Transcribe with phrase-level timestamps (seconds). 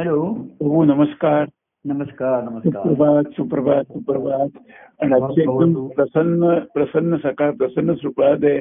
[0.00, 0.22] Hello.
[0.60, 1.44] हो नमस्कार.
[1.84, 2.82] नमस्कार नमस्कार.
[2.82, 4.48] सुप्रभात सुप्रभात सुप्रभात.
[5.00, 8.58] आणि एकदम प्रसन्न प्रसन्न सकाळ प्रसन्न सुप्रभात आहे.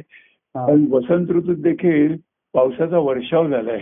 [0.56, 0.68] हा.
[0.68, 2.18] कारण वसंत ऋतूत देखील
[2.54, 3.82] पावसाचा वर्षाव झालाय.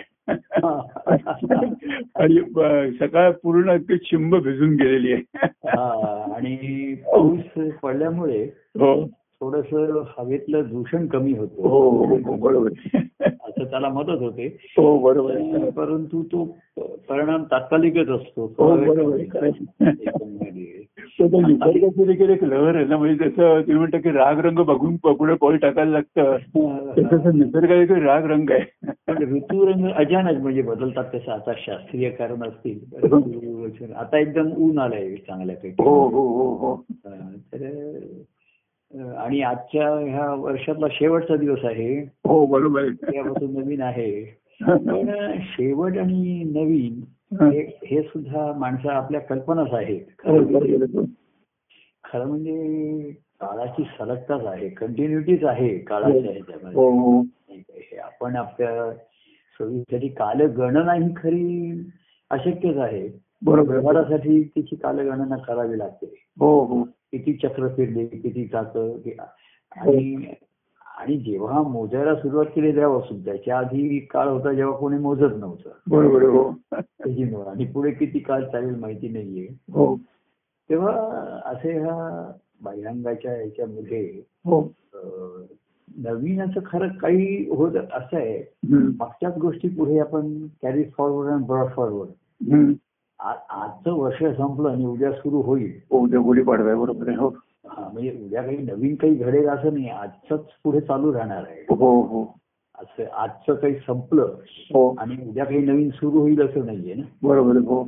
[2.15, 2.41] आणि
[2.99, 5.23] सकाळ पूर्ण अगदी चिंब भिजून गेलेली आहे.
[5.65, 6.55] हा, आणि
[6.95, 8.43] पाऊस पडल्यामुळे
[8.75, 9.07] हो.
[9.41, 9.73] थोडस
[10.17, 12.69] हवेतलं दूषण कमी हो होतं हो, हो बरोबर.
[13.61, 14.57] असं त्याला मदत होते.
[14.77, 15.69] हो बरोबर.
[15.69, 16.57] परंतु तो
[17.09, 18.53] परिणाम तात्कालिकच असतो.
[18.57, 19.13] हो
[22.31, 25.91] एक लहर आहे ना म्हणजे त्याचं तुम्ही म्हणता की राग रंग बघून पुढे पाऊल टाकायला
[25.91, 26.37] लागतं.
[26.97, 28.91] तसं निसर्ग एक राग रंग आहे.
[29.07, 32.79] पण ऋतुरंग अचानक म्हणजे बदलतात तसं आता शास्त्रीय कारण असतील.
[32.79, 35.83] परंतु आता एकदम ऊन आलंय चांगल्यापैकी.
[35.83, 36.55] हो हो हो.
[36.55, 36.85] हो
[37.53, 37.99] तर
[38.99, 42.01] आणि आजच्या ह्या वर्षातला शेवटचा दिवस आहे.
[42.01, 42.87] हो बरोबर.
[42.87, 44.39] त्यापासून नवीन आहे.
[44.61, 47.01] पण शेवट आणि नवीन
[47.45, 48.01] हे.
[48.01, 50.01] सुद्धा माणसं आपल्या कल्पनाच आहेत.
[50.25, 51.03] हो.
[52.03, 54.69] खरं म्हणजे काळाची सलगताच आहे.
[54.69, 56.31] कंटिन्युटीच आहे काळाच्या हो.
[56.31, 56.81] ह्याच्यामध्ये.
[56.81, 57.23] हो
[58.03, 58.91] आपण आपल्या
[59.53, 61.73] सोयीसाठी कालगणना ही खरी
[62.29, 63.09] अशक्यच आहे.
[63.45, 63.73] बरोबर.
[63.73, 66.25] व्यवहारासाठी तिची कालगणना करावी लागते.
[66.39, 66.83] हो हो.
[67.11, 69.19] किती चक्र फिरले किती चाकं कि-
[69.71, 70.33] आणि
[70.97, 76.23] आणि जेव्हा मोजायला सुरुवात केली तेव्हापासून त्याच्या आधी काळ होता जेव्हा कोणी मोजत नव्हतं बरोबर.
[76.23, 76.49] हो.
[77.41, 79.95] आणि पुढे किती काळ चालेल माहिती नाहीये हो
[80.69, 80.91] तेव्हा
[81.45, 82.31] असे ह्या
[82.61, 84.61] बाह्यांगाच्या ह्याच्यामध्ये हो
[84.93, 85.45] अं,
[85.97, 88.43] नवीन असं खरं काही होत असं आहे.
[88.99, 92.09] मागच्याच गोष्टी पुढे आपण कॅरी फॉरवर्ड आणि ब्रॉड फॉरवर्ड.
[93.21, 95.79] आजचं वर्ष संपलं आणि उद्या सुरू होईल.
[95.91, 97.29] हो उद्या गुढी पाडवा आहे बरोबर आहे हो.
[97.65, 101.61] म्हणजे उद्या काही नवीन काही घडेल असं नाही आजचंच पुढे चालू राहणार आहे.
[101.69, 102.23] हो हो.
[102.75, 104.35] असं आजचं काही संपलं
[104.73, 104.95] हो.
[104.99, 107.03] आणि उद्या काही नवीन सुरू होईल असं नाहीये ना?
[107.23, 107.55] बरोबर.
[107.55, 107.83] हो.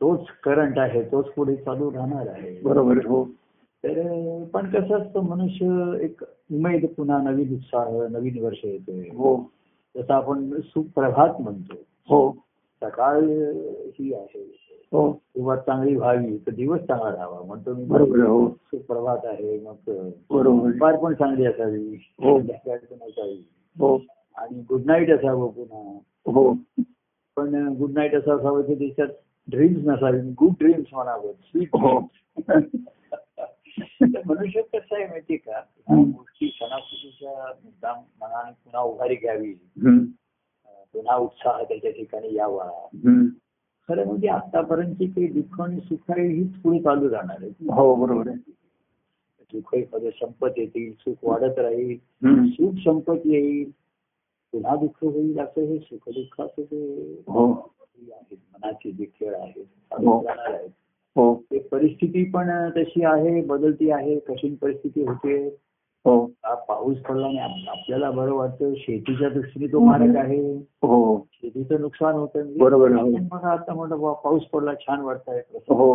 [0.00, 2.62] तोच करंट आहे तोच पुढे चालू राहणार आहे.
[2.62, 2.96] बरोबर.
[2.96, 3.24] हो.
[3.84, 4.02] तर
[4.44, 6.22] पण कसं असतं मनुष्य एक
[6.52, 9.50] उमेद पुन्हा नवीन उत्साह नवीन वर्ष येते हो.
[9.96, 11.74] जसं आपण सुप्रभात म्हणतो.
[12.08, 12.36] हो.
[12.82, 13.20] सकाळ
[13.98, 14.58] ही आहे.
[14.92, 15.12] हो.
[15.12, 17.42] सुरुवात चांगली व्हावी तर दिवस चांगला राहावा.
[17.42, 18.28] म्हणतो मी बरोबर आहे.
[18.28, 18.48] हो.
[18.48, 19.74] सुप्रभात आहे मग
[20.30, 20.96] बरोबर.
[20.96, 22.04] पण चांगली असावी.
[22.20, 22.38] हो.
[22.38, 23.48] असावी.
[23.78, 23.98] हो.
[24.36, 25.98] आणि गुड नाईट असावं पुन्हा.
[26.32, 26.54] हो.
[27.36, 29.08] पण गुड नाईट असं असावं की त्याच्यात
[29.48, 30.20] ड्रीम्स नसावी.
[30.20, 31.32] गुड ड्रीम्स म्हणावं.
[31.32, 32.00] स्वीट हो.
[34.26, 35.60] मनुष्य कसं आहे माहितीये का.
[35.98, 39.54] गोष्टी सणासुदीच्या मुद्दाम मनाने पुन्हा उभारी घ्यावी.
[40.92, 42.88] पुन्हा उत्साह त्याच्या ठिकाणी यावा.
[43.88, 47.50] खरं म्हणजे आतापर्यंतची काही दुःख आणि सुख आहे हीच पुढे चालू राहणार आहे.
[47.50, 48.52] हो बरोबर आहे.
[49.52, 51.96] दुःखमध्ये संपत येतील सुख वाढत राहील.
[52.50, 53.70] सुख संपत येईल.
[54.52, 57.52] पुन्हा दुःख होईल असं हे सुख दुःखाचं ते हो.
[58.12, 60.26] आहेत मनाचे जे खेळ आहेत हो.
[61.16, 61.42] हो.
[61.50, 65.56] ते परिस्थिती पण तशी आहे बदलती आहे कठीण परिस्थिती होते.
[66.04, 66.24] हो.
[66.24, 70.56] हा पाऊस पडला आप- आपल्याला बरं वाटतं शेतीच्या दृष्टीने तो मार्ग आहे.
[70.82, 71.26] हो.
[71.32, 72.58] शेतीचं नुकसान होतं.
[72.58, 73.00] बरोबर आहे.
[73.00, 75.42] आपण बघा आता म्हणलं बुवा, पाऊस पडला छान वाटतंय.
[75.54, 75.94] हो.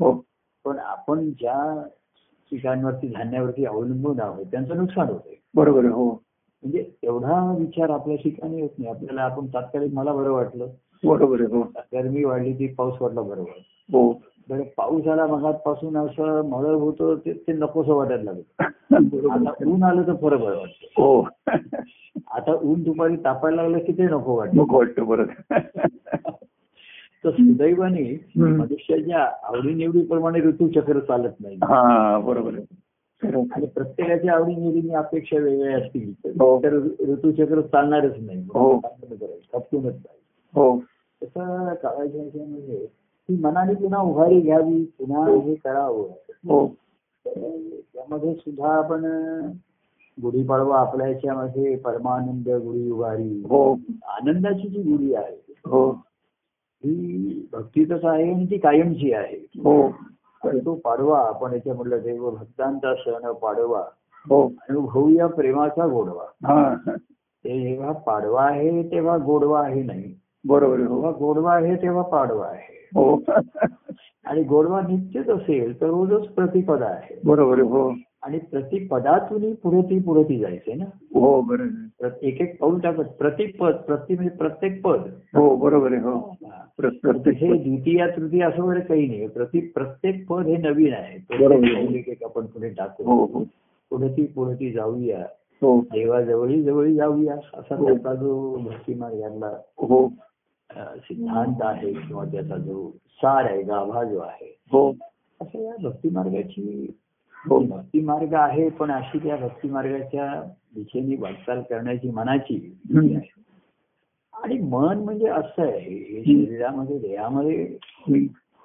[0.00, 0.24] हो.
[0.64, 1.82] पण आपण ज्या
[2.50, 5.34] पिकांवरती धान्यावरती अवलंबून आहोत त्यांचं नुकसान होतंय.
[5.54, 5.92] बरोबर आहे.
[5.92, 6.10] हो.
[6.62, 8.90] म्हणजे एवढा विचार आपल्या ठिकाणी होत नाही.
[8.90, 10.66] आपल्याला आपण तात्कालिक मला बरं वाटलं.
[11.04, 11.56] बरोबर आहे.
[11.56, 11.62] हो.
[11.78, 13.50] गरमी वाढली ती पाऊस पडला बरोबर
[13.92, 14.12] हो.
[14.48, 19.08] बरं पाऊस आला मगातपासून असं मळ होतं ते नकोसं वाटायला लागलं.
[19.08, 19.48] बरोबर.
[19.48, 21.02] आता ऊन आलं तर फरक वाटतं.
[21.02, 21.28] हो.
[22.30, 24.56] आता ऊन दुपारी तापायला लागलं की ते नको वाटतं.
[24.56, 25.24] नको वाटतं बरं
[27.24, 28.30] तर सुदैवाने.
[28.36, 31.56] मनुष्याच्या आवडीनिवडीप्रमाणे ऋतुचक्र चालत नाही.
[31.56, 32.52] हा बरोबर.
[33.22, 36.12] आणि प्रत्येकाच्या आवडीनिवडीने अपेक्षा वेगळ्या असतील.
[36.40, 36.62] हो.
[36.62, 36.72] तर
[37.08, 38.38] ऋतुचक्र चालणारच नाही.
[38.38, 38.78] हो.
[38.78, 40.18] खपकूनच नाही
[40.54, 40.78] हो.
[41.22, 42.86] तसं काळाच्या ह्याच्यामध्ये
[43.28, 45.54] ती मनाने पुन्हा उभारी घ्यावी पुन्हा हे.
[45.54, 46.02] करावं.
[46.48, 46.68] हो.
[47.26, 47.58] तर
[47.94, 49.04] त्यामध्ये सुद्धा आपण
[50.22, 53.42] गुढीपाडवा आपल्या याच्यामध्ये परमानंद गुढी उभारी.
[53.48, 53.74] हो.
[54.08, 55.90] आनंदाची जी गुढी आहे हो.
[56.84, 59.36] ही भक्तीतच आहे आणि ती कायमची आहे.
[59.36, 59.90] हो.
[60.44, 63.84] तो पाडवा आपण याच्या म्हटलं देव भक्तांचा सण पाडवा.
[64.28, 64.52] हो.
[64.68, 66.24] अनुभवूया प्रेमाचा गोडवा.
[66.46, 66.74] हा.
[67.44, 70.14] ते जेव्हा पाडवा आहे तेव्हा गोडवा आहे नाही.
[70.46, 70.76] बरोबर.
[70.76, 72.90] जेव्हा हो गोडवा आहे तेव्हा पाडवा आहे.
[72.94, 73.22] हो.
[74.24, 77.20] आणि गोडवा नित्यच असेल तर रोजच प्रतिपदा आहे.
[77.24, 77.60] बरोबर.
[77.60, 77.94] हो.
[78.22, 80.84] आणि प्रतिपदातूनही पुढे ती पुढे ती जायचंय ना?
[81.20, 82.08] हो बरोबर.
[82.22, 85.00] एक एक पाऊल टाकत प्रत्येक पद प्रति म्हणजे प्रत्येक पद.
[85.36, 86.02] हो बरोबर आहे.
[86.02, 86.36] हो.
[86.42, 86.62] हा.
[87.26, 91.18] हे द्वितीय तृतीय असं वगैरे काही नाही प्रति प्रत्येक पद हे नवीन आहे.
[91.18, 93.04] पाऊल एक आपण पुढे हो टाकू.
[93.04, 93.26] हो
[93.90, 95.18] पुढे ती पुढे ती जाऊया.
[95.62, 95.80] हो.
[95.80, 97.84] देवाजवळी जवळी जाऊया असा हो.
[97.86, 99.46] त्याचा जो भक्ती मार्गातला
[99.78, 100.12] हो.
[100.84, 104.90] सिद्धांत आहे किंवा त्याचा जो सार आहे गाभा जो आहे हो
[105.40, 106.92] असं या भक्ती मार्गाची
[107.50, 110.42] हो भक्ती मार्ग आहे पण अशी त्या भक्ती मार्गाच्या
[110.74, 112.76] दिशेने वाटचाल करण्याची मनाची.
[114.34, 117.64] आणि मन म्हणजे असं आहे हे शरीरामध्ये देहामध्ये.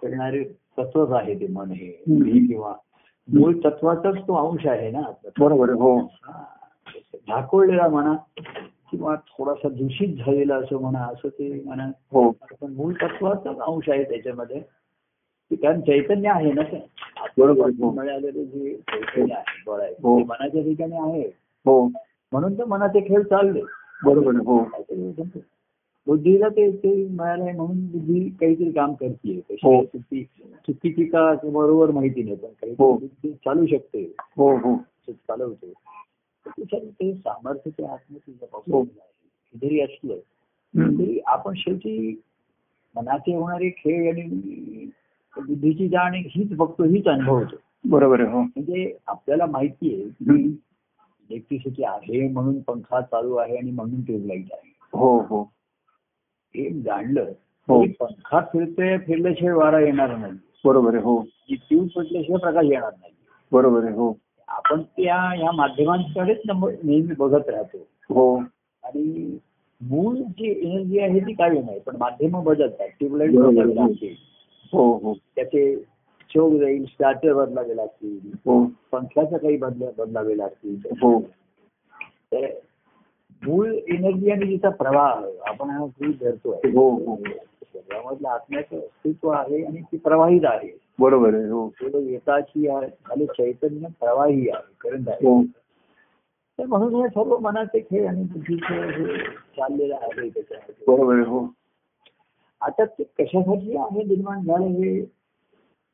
[0.02, 0.44] करणारे
[0.78, 1.88] तत्वच आहे ते मन हे
[2.48, 2.74] किंवा
[3.28, 5.02] मूळ तत्वाचाच तो अंश आहे ना
[5.40, 6.44] बरोबर हो हा.
[7.28, 8.16] झाकोळलेला म्हणा
[8.92, 14.04] किंवा थोडासा दूषित झालेला असं म्हणा असं ते म्हणा हो पण मूळ तत्वाचाच अंश आहे
[14.04, 14.60] त्याच्यामध्ये.
[15.50, 16.88] की कारण चैतन्य आहे ना ते.
[17.38, 17.92] बरोबर हो.
[17.92, 20.20] मिळालेलं जे चैतन्य आहे बळ आहे हो.
[20.20, 21.28] ते मनाच्या ठिकाणी आहे.
[21.66, 21.88] हो.
[22.32, 23.62] म्हणून तर मनाचे खेळ चालले.
[24.06, 24.64] बरोबर हो.
[26.08, 29.84] बुद्धीला ते ते मिळालंय म्हणून बुद्धी काहीतरी काम करते हो.
[29.84, 30.24] चुकी?
[30.68, 32.54] चुकीची का बरोबर माहिती नाही पण हो.
[32.62, 34.16] काहीतरी बुद्धी चालू शकते.
[34.38, 34.76] हो हो.
[35.10, 35.74] चालवते.
[36.48, 38.82] त्याच्यात ते सामर्थ्य ते हो.
[38.82, 40.14] आहे जरी असलं.
[40.14, 41.00] हम्म.
[41.00, 42.22] तरी आपण शेवटी
[42.96, 44.24] मनाचे होणारे खेळ आणि
[45.38, 47.56] बुद्धीची जाण हीच बघतो हीच अनुभवतो
[47.86, 48.42] बरोबर आहे हो.
[48.42, 50.48] म्हणजे आपल्याला माहिती आहे हम्म.
[51.30, 54.72] इलेक्ट्रिसिटी आहे म्हणून पंखा चालू आहे आणि म्हणून ट्यूबलाईट आहे.
[54.94, 55.44] हो हो.
[56.56, 57.32] हे जाणलं
[57.68, 57.86] हो.
[58.00, 60.34] पंखा फिरतोय फिरल्याशिवाय वारा येणार नाही.
[60.66, 61.26] बरोबर आहे हो.
[61.52, 63.14] ट्यूब पेटल्याशिवाय प्रकाश येणार नाही.
[63.52, 64.14] बरोबर आहे हो.
[64.52, 67.78] आपण त्या या माध्यमांकडेच नेहमी बघत राहतो.
[68.14, 68.38] हो.
[68.84, 69.38] आणि
[69.82, 72.88] मूळ जी एनर्जी आहे ती काही नाही पण माध्यम बदलतात.
[73.00, 73.36] ट्यूबलाईट.
[73.36, 74.18] बदलावी
[74.74, 75.14] हो हो.
[75.36, 75.76] त्याचे
[76.30, 78.20] चोग जाईल स्टार्टर बदलावे लागतील.
[78.46, 78.72] हो.
[78.92, 80.76] पंख्याचं काही बदला बदलावे लागतील.
[80.86, 81.22] हो.
[82.34, 82.46] तर
[83.48, 86.72] मूळ एनर्जी आणि तिचा प्रवाह आपण हा गृहीत धरतोय.
[86.72, 87.18] हो हो.
[87.74, 90.68] शरीरामधलं आत्म्याचं अस्तित्व आहे आणि ती प्रवाहित आहे.
[91.00, 91.68] बरोबर आहे हो.
[91.68, 95.28] केवळ येताची आहे चैतन्य प्रवाही आहे करंट आहे.
[95.28, 95.44] हो.
[96.60, 99.18] तर म्हणून हे सर्व मनाचे खेळ आणि बुद्धीचे हे
[99.58, 100.86] चाललेलं आहे त्याच्यामध्ये.
[100.88, 101.48] बरोबर आहे हो.
[102.62, 105.02] आता ते कशासाठी आहे निर्माण झालं हे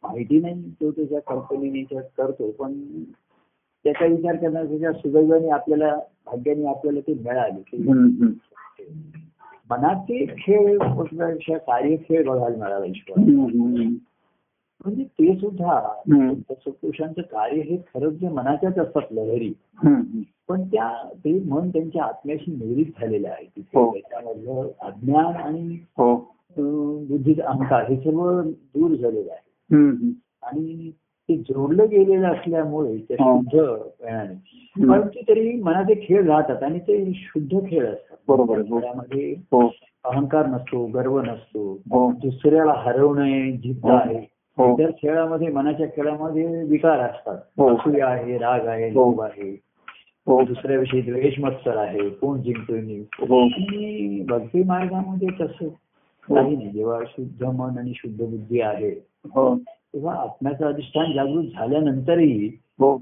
[0.04, 2.74] माहिती नाही तो त्याच्या कल्पनेने त्यात करतो पण
[3.84, 5.96] त्याचा विचार करण्याच्या सुदैवाने आपल्याला
[6.26, 7.62] भाग्याने आपल्याला ते मिळाले.
[7.62, 7.78] की.
[9.70, 13.20] मनाचे खेळपेक्षा कार्यखेळ बघायला मिळाला ईश्वर.
[14.86, 15.80] म्हणजे ते सुद्धा.
[16.54, 19.54] सत्पुरुषांचं कार्य हे खरंच जे मनाच्याच असतात लहरी.
[20.50, 23.94] पण त्या ते मन त्यांच्या आत्म्याशी निगडीत झालेलं आहे हो.
[23.94, 26.16] त्याच्यामधलं अज्ञान आणि हो.
[27.10, 30.10] बुद्धीचा अहंकार हे सर्व दूर झालेलं आहे.
[30.44, 30.92] आणि
[31.30, 33.36] ते जोडलं गेलेलं असल्यामुळे ते हा.
[33.36, 33.60] शुद्ध
[34.90, 38.18] परंतु तरी मनाचे खेळ राहतात आणि ते शुद्ध खेळ असतात.
[38.28, 38.60] बरोबर
[39.52, 39.68] हो.
[40.04, 41.78] अहंकार नसतो गर्व नसतो.
[42.12, 43.86] दुसऱ्याला हरवणे जिद्द.
[43.86, 44.37] आहे.
[44.58, 44.74] हो.
[44.74, 47.38] इतर खेळामध्ये मनाच्या खेळामध्ये विकार असतात.
[47.58, 47.70] हो.
[47.76, 49.06] असूया आहे राग आहे हो.
[49.06, 49.52] लोभ आहे.
[50.28, 50.44] हो.
[50.44, 52.10] दुसऱ्याविषयी द्वेष मत्सर आहे.
[52.10, 53.48] कोण जिंकतोय मी हो.
[54.28, 55.68] भक्ती मार्गामध्ये तसं
[56.34, 56.70] काही नाही.
[56.70, 58.92] जेव्हा शुद्ध मन आणि शुद्ध बुद्धी आहे
[59.26, 59.56] हो.
[59.58, 62.48] तेव्हा आत्म्याचं अधिष्ठान जागृत झाल्यानंतरही
[62.80, 62.98] हो.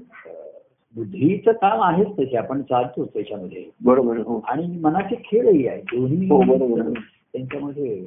[0.96, 2.36] बुद्धीचं काम आहेच त्याचे.
[2.36, 3.64] आपण चालतोच त्याच्यामध्ये.
[3.84, 4.40] बरोबर हो.
[4.48, 5.80] आणि मनाचे खेळही आहे.
[5.80, 6.42] दोन्ही हो.
[7.32, 8.04] त्यांच्यामध्ये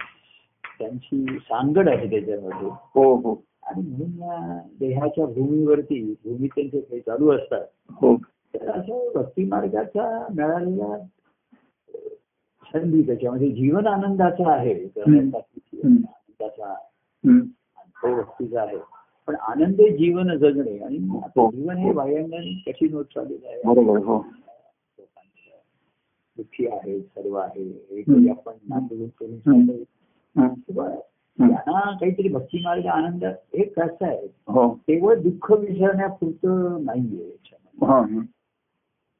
[0.79, 7.31] त्यांची सांगड आहे त्याच्यामध्ये हो हो आणि म्हणून या देहाच्या भूमीवरती भूमीत त्यांचे खेळ चालू
[7.31, 7.65] असतात
[8.01, 8.15] हो
[8.53, 10.97] तर अशा भक्ती मार्गाचा मिळालेला
[12.65, 14.73] संधी त्याच्यामध्ये जीवन आनंदाचा आहे.
[14.73, 16.75] आनंदाचा.
[18.03, 18.77] तो भक्तीचा आहे
[19.27, 21.51] पण आनंदी जीवन जगणे आणि हो.
[21.51, 24.25] जीवन हे बाह्यांगाने कठीण होत चाललेलं आहे हो
[26.37, 27.71] दुःखी आहे सर्व आहे.
[28.01, 28.51] काही आपण
[30.35, 34.27] त्यांना काहीतरी भक्ती मार्ग आनंद हे कसं आहे?
[34.47, 34.69] हो.
[34.69, 37.87] केवळ दुःख विसरण्यापुरतं नाहीये याच्यामध्ये.
[37.87, 38.25] हा, हा.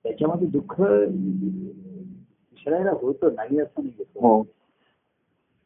[0.04, 4.04] त्याच्यामध्ये दुःख विसरायला होतं नाही असं नाही.
[4.16, 4.44] हो.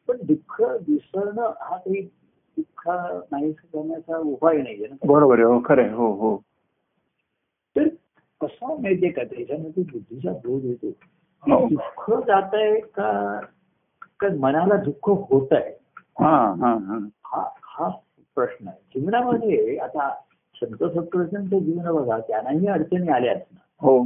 [0.08, 2.08] पण दुःख विसरणं हा काही
[2.56, 2.90] दुःख
[3.30, 5.44] नाही करण्याचा उपाय नाहीये ना बरोबर आहे.
[5.44, 6.42] हो खरं हो हो.
[7.76, 7.88] तर
[8.40, 9.24] कसा माहितीये का?
[9.24, 10.88] त्याच्यामध्ये बुद्धीचा बोध येतो
[11.42, 11.68] हो.
[11.68, 13.40] दुःख जात आहे का
[14.20, 15.70] का मनाला दुःख होत आहे
[16.20, 16.98] हा हा हा.
[17.24, 17.88] हा हा
[18.36, 18.78] प्रश्न आहे.
[18.94, 20.08] जीवनामध्ये आता
[20.54, 23.58] संत सत्पुरुषांचं जीवन बघा त्यांनाही अडचणी आल्याच ना.
[23.80, 24.02] हो.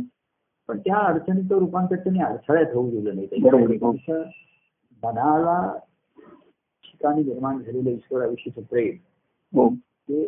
[0.69, 3.27] पण त्या अडचणीचं रूपांतर त्यांनी अडथळ्यात होऊ दिलं नाही.
[3.83, 3.93] हो.
[5.03, 5.77] मनाला
[6.85, 8.97] ठिकाणी निर्माण झालेलं ईश्वराविषयीचं प्रेम
[9.53, 9.69] हो.
[9.75, 10.25] ते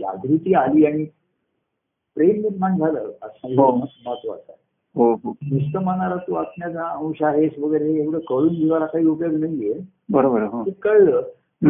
[0.00, 1.04] जागृती आली आणि
[2.16, 3.70] प्रेम निर्माण झालं असं हो.
[3.76, 4.62] महत्वाचं आहे.
[4.96, 9.32] हो हो नुसतं मनाला तू आत्म्याचा अंश आहेस वगैरे हे एवढं कळून जीवाला काही उपयोग
[9.32, 9.74] नाहीये.
[10.08, 10.66] बरोबर हो.
[10.66, 11.22] ते कळलं.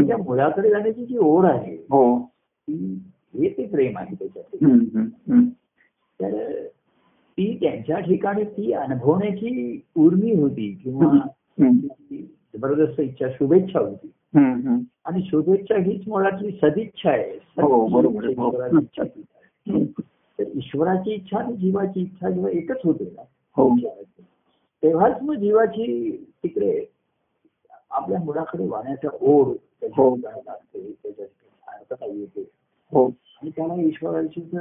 [0.07, 2.31] त्या मुलाकडे जाण्याची जी ओढ आहे हो.
[2.69, 3.03] ती
[3.35, 4.57] हे ते प्रेम आहे त्याच्यात.
[6.23, 6.65] तर
[7.33, 11.29] ती त्यांच्या ठिकाणी ती अनुभवण्याची उर्मी होती किंवा
[12.55, 14.11] जबरदस्त इच्छा शुभेच्छा होती.
[15.05, 17.41] आणि शुभेच्छा हीच मुळातली सदिच्छा आहे.
[20.39, 23.23] तर ईश्वराची इच्छा आणि जीवाची इच्छा जेव्हा एकच होते ना
[23.57, 23.69] हो.
[24.83, 26.85] तेव्हाच मग जीवाची तिकडे
[27.91, 29.47] आपल्या मुलाकडे वाहण्याचा ओढ
[29.83, 30.17] हो.
[32.03, 32.51] येते.
[32.93, 33.07] हो.
[33.07, 34.57] आणि त्याला ईश्वराची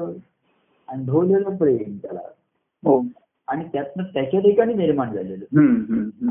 [0.87, 2.19] अनुभवलेलं प्रेम त्याला.
[2.85, 3.03] हो.
[3.47, 5.45] आणि त्यातनं त्याच्या ठिकाणी निर्माण झालेलं.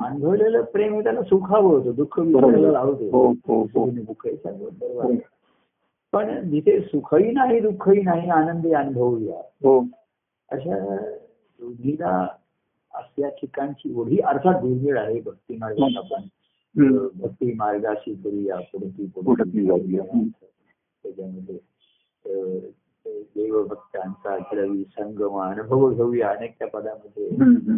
[0.04, 2.20] अनुभवलेलं प्रेम त्याला सुखावं होतं दुःख.
[2.20, 3.10] विसरायला लावतो
[6.12, 9.78] पण जिथे सुखही नाही दुःखही नाही आनंदी अनुभवूया हो
[10.48, 10.78] अशा
[11.60, 12.26] दोन्हीला
[12.94, 16.22] असल्या ठिकाणची ओढी अर्थात दुर्मिळ आहे भक्ती मार्गात आपण
[16.74, 17.08] हम्म.
[17.14, 20.02] भक्ती मार्गाशी करूया पुढती पुढती जाऊया.
[20.02, 20.28] हम्म.
[21.04, 21.58] त्याच्यामध्ये
[23.34, 27.76] देवभक्तांचा द्रवी संगम अनुभव घेऊया अनेक त्या पदामध्ये हम्म.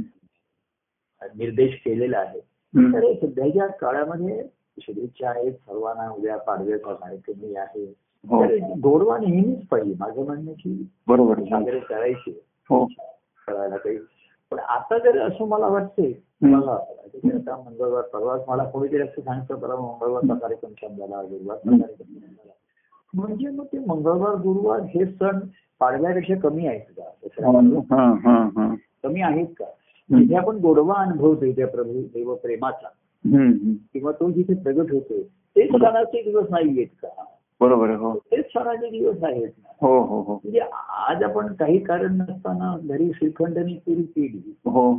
[1.34, 2.40] निर्देश केलेला आहे.
[2.74, 4.42] तर सध्याच्या काळामध्ये
[4.80, 9.94] शुभेच्छा आहेत सर्वांना उद्या पाडव्याचा कार्यक्रम आहे गोडवा नेहमीच पाहिजे.
[10.00, 11.40] माझं म्हणणं की बरोबर.
[11.40, 12.30] साजरे करायचे
[12.70, 12.84] हो.
[13.48, 13.96] करायला काही.
[14.52, 16.10] पण आता जर असं मला वाटते
[16.44, 16.70] आता
[17.26, 22.52] आता मंगळवार परवाच मला कोणीतरी असं सांगतं परवा मंगळवारचा कार्यक्रम छान झाला गुरुवारचा कार्यक्रम झाला.
[23.14, 25.38] म्हणजे मग ते मंगळवार गुरुवार हे सण
[25.80, 27.10] पाडव्यापेक्षा कमी आहेत का?
[27.90, 29.64] हा हा हा कमी आहेत का?
[30.10, 33.72] जिथे आपण गोडवा अनुभवतोय त्या प्रभू देव प्रेमाचा हम्म, हम्म.
[33.92, 35.22] किंवा तो जिथे प्रगट होतोय
[35.56, 37.08] तेच सणाचे दिवस नाही आहेत का?
[37.64, 38.18] बरोबर हो.
[38.32, 39.48] तेच सणाचे दिवस आहेत
[39.82, 40.34] हो हो हो.
[40.34, 40.60] म्हणजे
[41.08, 44.54] आज आपण काही कारण नसताना घरी श्रीखंडनी पुरी केली.
[44.64, 44.92] हो.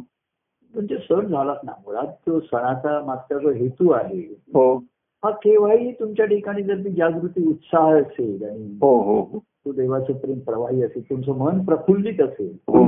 [0.74, 1.72] म्हणजे सण झालाच ना.
[1.86, 4.20] मुळात तो सणाचा मागचा जो हेतू आहे
[4.54, 4.76] हो.
[5.24, 9.40] हा केव्हाही तुमच्या ठिकाणी जर ती जागृती उत्साह असेल आणि हो हो हो.
[9.40, 12.84] तो देवाचं प्रेम प्रवाही असेल तुमचं मन प्रफुल्लित असेल हो.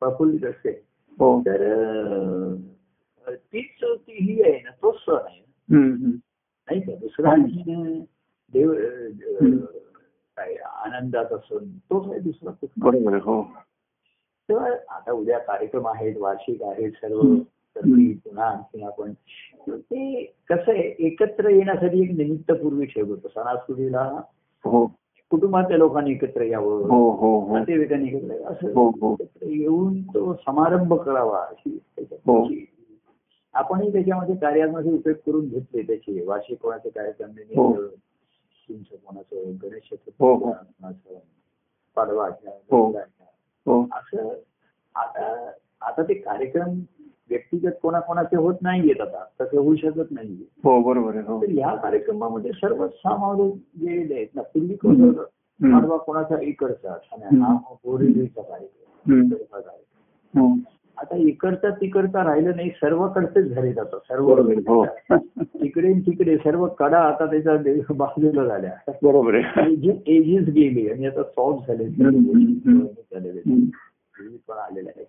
[0.00, 0.74] प्रफुल्लित असेल
[1.18, 1.40] हो.
[1.40, 2.54] तर
[3.28, 5.42] तीच ती ही आहे ना तोच सण आहे.
[6.68, 6.94] नाही का?
[6.94, 7.34] दुसरा
[8.52, 8.72] देव
[10.36, 13.42] काय आनंदाचा सण तोच आहे दुसरा बरोबर हो.
[14.48, 17.34] तेव्हा आता उद्या कार्यक्रम आहेत वार्षिक आहेत सर्व.
[17.76, 17.80] तर
[18.24, 19.12] पुन्हा आणखीन आपण.
[19.68, 24.20] ते कसं आहे एकत्र येण्यासाठी एक निमित्त पूर्वी ठेवतो सणासुदीला
[24.64, 24.86] हो.
[25.30, 26.82] कुटुंबातल्या लोकांनी एकत्र यावं.
[26.88, 28.68] हो हो नातेवाईकांनी एकत्र असं.
[28.68, 31.78] एकत्र येऊन तो समारंभ करावा अशी
[33.54, 36.24] आपणही त्याच्यामध्ये कार्यामध्ये उपयोग करून घेतले त्याचे.
[36.24, 37.30] वार्षिक कोणाचे कार्यक्रम
[38.72, 40.52] कोणाचं गणेश हो, हो.
[41.96, 42.50] पाडवाच्या
[43.66, 43.82] हो.
[43.92, 44.28] असं
[44.94, 46.80] आता आता ते कार्यक्रम
[47.30, 49.24] व्यक्तिगत कोणाकोणाचे होत नाहीयेत आता.
[49.40, 51.38] तसे होऊ शकत नाहीये हो बरोबर आहे हो.
[51.38, 54.42] ह्या कार्यक्रमामध्ये सर्वच सामावले गेलेले आहेत ना.
[54.42, 54.72] पूर्वी.
[54.72, 55.78] हम्म.
[55.78, 59.22] पाडवा कोणाचा इकडचा आणि हा बोरिवलीचा कार्यक्रम.
[59.52, 60.58] कार्यक्रम.
[61.00, 64.84] आता इकडचा तिकडचा राहिलं नाही सर्वकडचेच झालेत आता सर्व बरोबर आहे, हो.
[65.40, 68.92] तिकडे तिकडे सर्व कडा आता त्याच्या बाजूला झाल्या.
[69.02, 69.72] बरोबर आहे.
[70.06, 71.86] एजेस गेले आणि आता सॉल्व झाले
[74.48, 75.04] पण आलेले आहे.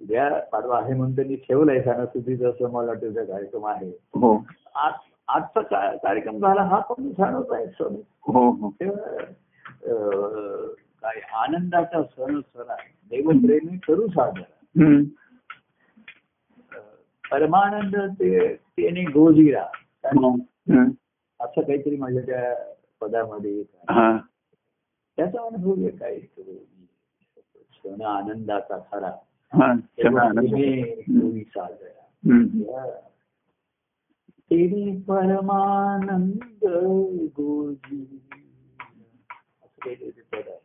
[0.00, 3.88] उद्या पाडवा आहे म्हणून त्यांनी ठेवलंय सणासुदीचा असं मला वाटतं त्या कार्यक्रम आहे.
[4.14, 4.44] हो.
[4.74, 4.92] आज
[5.28, 5.60] आजचा
[5.96, 7.94] कार्यक्रम झाला हा पण सणच आहे सण.
[8.26, 8.70] हो हो.
[8.80, 9.24] तेव्हा,
[11.04, 12.92] काय आनंदाचा सण सण आहे.
[13.10, 15.02] देवप्रेमी करू साजरा
[17.24, 19.64] परमानंद ते त्याने गोजिरा.
[20.04, 20.34] हो.
[21.40, 22.54] असं काहीतरी माझ्या त्या
[23.00, 23.60] पदामध्ये.
[23.90, 24.16] हा.
[25.16, 26.42] त्याचा अनुभव आहे काय तो.
[27.72, 29.12] सण आनंदाचा खरा.
[29.52, 29.74] हा
[31.42, 32.98] साजरा.
[34.50, 36.64] तेने परमानंद
[37.36, 38.20] गोजी
[39.62, 40.63] असं काहीतरी पद आहे.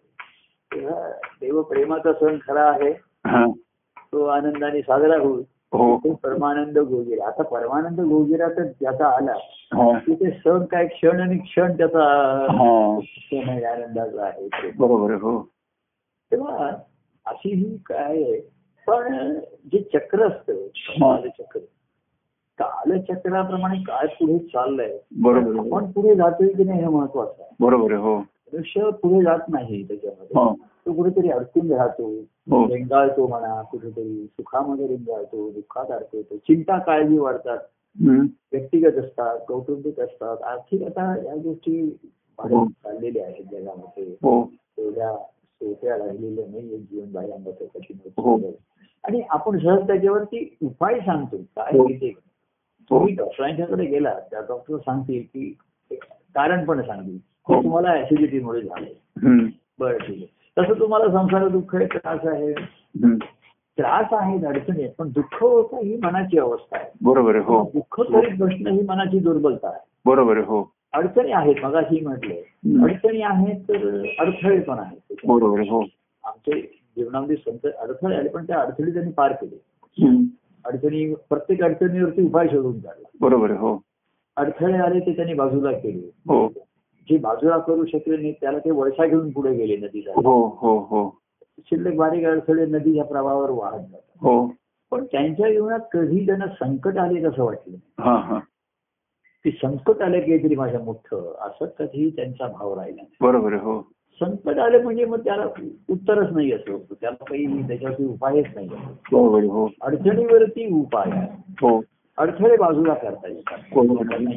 [0.75, 1.11] तेव्हा
[1.41, 2.93] देवप्रेमाचा सण खरा आहे.
[4.13, 5.43] तो आनंदाने साजरा होईल.
[5.73, 5.97] हो.
[5.97, 9.31] परमानंद गोजिरा आता परमानंद गोजिरा तर ज्याचा आला
[9.73, 9.99] हा.
[9.99, 12.45] तिथे सण काय क्षण आणि क्षण त्याचा
[12.99, 14.87] क्षण आहे आनंदाचा आहे तो.
[14.87, 15.49] बरोबर हो.
[16.31, 16.69] तेव्हा
[17.25, 18.39] अशी ही काय आहे?
[18.87, 19.33] पण
[19.65, 20.53] जे चक्र असतं
[20.89, 21.59] कालचक्र.
[22.57, 24.97] कालचक्राप्रमाणे काय पुढे चाललंय?
[25.21, 25.55] बरोबर.
[25.59, 27.55] आपण पुढे जातोय की नाही हे महत्वाचं आहे.
[27.59, 28.19] बरोबर हो.
[28.53, 30.39] मनुष्य पुढे जात नाही त्याच्यामध्ये.
[30.39, 30.53] हो.
[30.53, 32.07] तो कुठेतरी अडकून राहतो.
[32.21, 32.67] हो.
[32.67, 36.37] रेंगाळतो म्हणा कुठेतरी सुखामध्ये रेंगाळतो दुःखात अडकतो.
[36.37, 37.57] चिंता काळजी वाढतात.
[38.53, 40.43] व्यक्तिगत असतात कौटुंबिक असतात.
[40.43, 41.97] आर्थिक आता या गोष्टी
[42.39, 44.03] वाढत चाललेल्या आहेत जगामध्ये.
[44.03, 44.45] हो.
[44.77, 45.15] तेवढ्या
[45.61, 48.37] सोप्या राहिलेल्या नाही जीवन बाह्यांमध्ये कठीण हो.
[49.03, 51.37] आणि आपण सहज त्याच्यावरती उपाय सांगतो.
[51.37, 51.83] काय हो.
[51.83, 52.09] हो.
[52.89, 55.57] तुम्ही डॉक्टरांच्याकडे गेला त्या डॉक्टर सांगतील की
[56.35, 57.17] कारण पण सांगतील.
[57.55, 57.63] हो.
[57.63, 59.45] तुम्हाला ऍसिडिटीमुळे हम्म.
[59.79, 60.25] बरं ठीक आहे.
[60.57, 62.53] तसं तुम्हाला संसार दुःख आहे त्रास आहे.
[63.53, 66.91] त्रास आहेत अडचणी आहेत पण दुःख होतं ही मनाची अवस्था आहे.
[67.01, 67.71] बरोबर आहे हो.
[67.73, 69.87] दुःख करीत बसणं ही मनाची दुर्बलता आहे.
[70.05, 70.71] बरोबर आहे हो.
[70.93, 72.37] अडचणी आहेत मगाशी म्हटलंय.
[72.37, 72.85] हम्म.
[72.85, 75.15] अडचणी आहेत तर अडथळे पण आहेत.
[75.27, 75.81] बरोबर आहे हो.
[76.23, 76.61] आमचे
[76.97, 79.61] जीवनामध्ये संत अडथळे आले पण त्या अडचणी त्यांनी पार केले.
[80.65, 83.07] अडचणी प्रत्येक अडचणीवरती उपाय शोधून काढला.
[83.21, 83.81] बरोबर आहे हो.
[84.37, 86.11] अडथळे आले ते त्यांनी बाजूला केले.
[86.27, 86.47] हो.
[87.09, 90.11] जे बाजूला करू शकले नाही त्याला ते वळसा घेऊन पुढे गेले नदीला.
[90.15, 91.19] हो हो हो.
[91.59, 94.17] शिल्लक बारीक अडथळे नदीच्या प्रवाहावर वाहत जातात.
[94.21, 94.51] हो.
[94.91, 98.39] पण त्यांच्या जीवनात कधी त्यांना संकट आले कसं वाटलं हा हा.
[99.43, 103.01] की संकट आलं काहीतरी माझ्या मोठं असं कधी त्यांचा भाव राहिला.
[103.21, 103.81] बरोबर हो.
[104.21, 105.45] संकट आले म्हणजे मग त्याला
[105.89, 108.69] उत्तरच नाही असं त्याला काही त्याच्यावरती उपायच नाही
[109.11, 111.27] हो अडचणीवरती उपाय आहे.
[111.61, 111.81] हो.
[112.17, 113.57] अडथळे बाजूला करता येतात.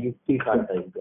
[0.04, 1.00] युक्ती काढता येते.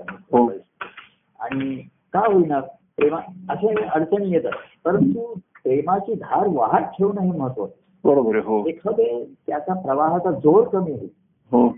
[1.41, 1.75] आणि
[2.13, 2.59] का होईना?
[2.97, 3.17] प्रेमा
[3.49, 4.51] अशा अडचणी येतात.
[4.85, 5.33] परंतु
[5.63, 7.73] प्रेमाची धार वाहत ठेवणं हे महत्वाचं.
[8.03, 8.67] बरोबर हो.
[8.67, 11.09] एखादे त्याचा प्रवाहाचा जोर कमी होईल.
[11.51, 11.69] हो.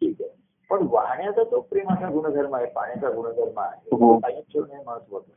[0.00, 0.30] ठीक आहे.
[0.70, 4.18] पण वाहण्याचा तो प्रेमाचा गुणधर्म आहे पाण्याचा गुणधर्म आहे हो.
[4.18, 5.30] ठेवणं हे महत्वाचं.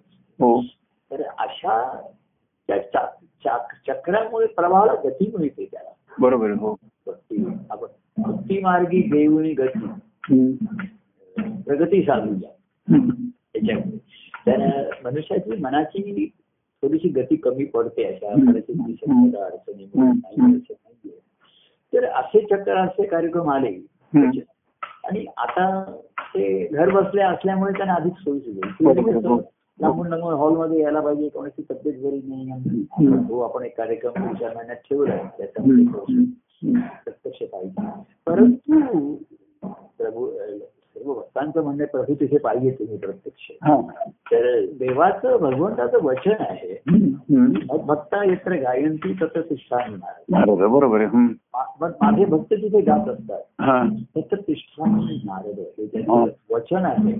[0.46, 0.62] हो.
[1.12, 2.08] तर अशा
[2.68, 5.90] त्या चा- चा- चक्रामुळे प्रवाहाला गती मिळते त्याला.
[6.20, 6.76] बरोबर हो.
[7.08, 7.88] भक्ती आपण
[8.18, 9.88] भक्ती मार्गी देऊनी गती.
[11.66, 12.50] प्रगती साधूया.
[13.54, 13.98] त्याच्यामुळे
[14.48, 16.32] तर मनुष्याची मनाची
[16.84, 18.30] थोडीशी गती कमी पडते अशा.
[18.30, 21.20] परिस्थिती नाहीये.
[21.94, 23.80] तर असे चक्र असे कार्यक्रम आले.
[25.04, 28.40] आणि आता ते घर बसल्या असल्यामुळे त्यांना अधिक सोयी.
[28.40, 29.38] सुचेल
[29.82, 32.86] लांबून लांबून हॉलमध्ये यायला पाहिजे कोणाची तब्येत बरी नाही.
[33.08, 36.86] हो आपण एक कार्यक्रम पुढच्या महिन्यात ठेवलाय त्याच्यामध्ये.
[37.06, 37.88] प्रत्यक्ष पाहिजे
[38.28, 39.16] परंतु
[39.98, 40.28] प्रभू
[41.08, 43.52] भक्तांचं म्हणणं प्रभू तिथे पाहिजे तुम्ही प्रत्यक्ष.
[44.32, 46.82] तर देवाचं भगवंताचं वचन आहे.
[46.90, 47.38] हम्म.
[47.38, 47.78] हम्म.
[47.78, 49.96] भक्ता येत्र गायंती तसं तिष्ठान
[50.30, 51.06] बरोबर बरोबर आहे.
[51.06, 51.60] हम्म.
[51.82, 53.62] पण माझे भक्त तिथे गात असतात.
[53.62, 53.84] हा.
[54.18, 54.90] तिष्ठान
[55.26, 56.06] नारद हे
[56.54, 57.14] वचन आहे.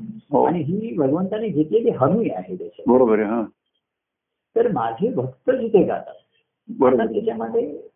[0.48, 3.44] आणि ही भगवंताने घेतलेली हमी आहे त्याच्यात बरोबर
[4.56, 6.14] तर माझे भक्त जिथे गातात
[7.06, 7.93] त्याच्यामध्ये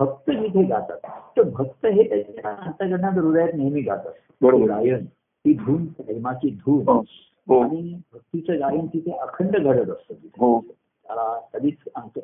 [0.00, 4.66] भक्त जिथे गातात तर भक्त हे त्याच्या अंतकरणात हृदयात नेहमी गातात बरोबर.
[4.66, 6.98] गायन ती धून प्रेमाची धून हो
[7.48, 7.60] हो.
[7.60, 10.60] आणि भक्तीचं गायन तिथे अखंड घडत असतं हो.
[10.70, 12.18] त्याला कधीच अंत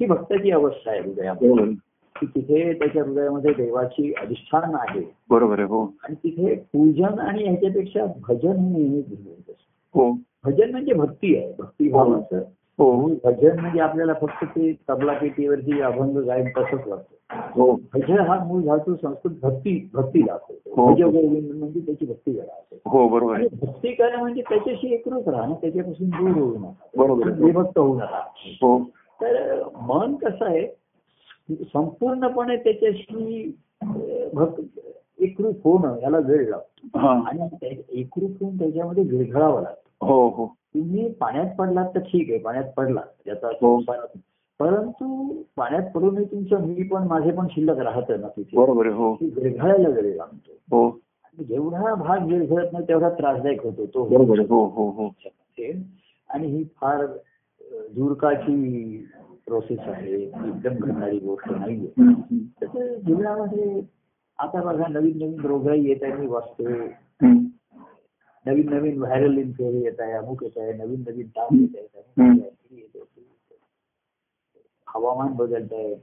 [0.00, 1.74] ही भक्ताची अवस्था आहे हृदयामध्ये.
[2.20, 5.16] की तिथे त्याच्या हृदयामध्ये देवाची अधिष्ठान आहे.
[5.30, 5.84] बरोबर आहे हो.
[5.84, 10.14] आणि तिथे पूजन आणि ह्याच्यापेक्षा भजन हे नेहमीच घडत असतं.
[10.44, 11.52] भजन म्हणजे भक्ती आहे.
[11.58, 12.42] भक्तिभावाचं
[12.78, 13.08] हो.
[13.24, 17.36] भजन म्हणजे आपल्याला फक्त ते तबला पेटीवरती अभंग गायन तसंच वाटतं.
[17.54, 17.72] हो.
[17.72, 20.70] भजन हा मूळ धातू संस्कृत भक्ती भक्ती दाखवतो.
[20.76, 20.94] हो.
[20.94, 22.76] भज गोविंद म्हणजे त्याची भक्ती करा.
[22.86, 26.72] हो बरोबर भक्ती करा म्हणजे त्याच्याशी एकरूप राहा ना त्याच्यापासून दूर होऊ नका.
[26.96, 27.30] बरोबर.
[27.30, 28.20] विभक्त होऊ नका.
[28.46, 28.84] हो.
[29.20, 30.66] तर मन कसं आहे?
[31.50, 33.56] संपूर्णपणे त्याच्याशी
[34.34, 34.60] भक्त
[35.18, 36.98] एकरूप होणं याला वेळ लागतो.
[36.98, 37.22] हा.
[37.26, 40.06] आणि एकरूप होऊन त्याच्यामध्ये विरघळावं लागतं.
[40.06, 40.54] हो हो.
[40.74, 43.80] तुम्ही पाण्यात पडलात तर ठीक आहे पाण्यात पडलात त्याचा हो.
[44.60, 48.56] परंतु पाण्यात पडूनही तुमचं मी पण माझे पण शिल्लक राहतं ना तिथे.
[48.56, 49.12] बरोबर आहे हो.
[49.12, 50.52] विरघळायला वेळ लागतो.
[50.70, 50.88] हो.
[51.24, 55.14] आणि जेवढा भाग विरघळत नाही तेवढा त्रासदायक होतो तो हो हो हो.
[56.30, 57.06] आणि ही फार
[57.94, 58.96] दूरकाची
[59.46, 61.86] प्रोसेस आहे एकदम घडणारी गोष्ट नाहीये.
[62.62, 63.82] तर जीवनामध्ये
[64.38, 66.64] आता बघा नवीन नवीन रोगराई येत आहे मी वाचतो
[68.46, 72.38] नवीन नवीन व्हायरल इन्फ्लुएन्झा येत आहे अमुक येत आहे नवीन नवीन ताप येत आहे हम्म.
[72.70, 73.22] येत आहे.
[74.88, 75.94] हवामान बदलत आहे.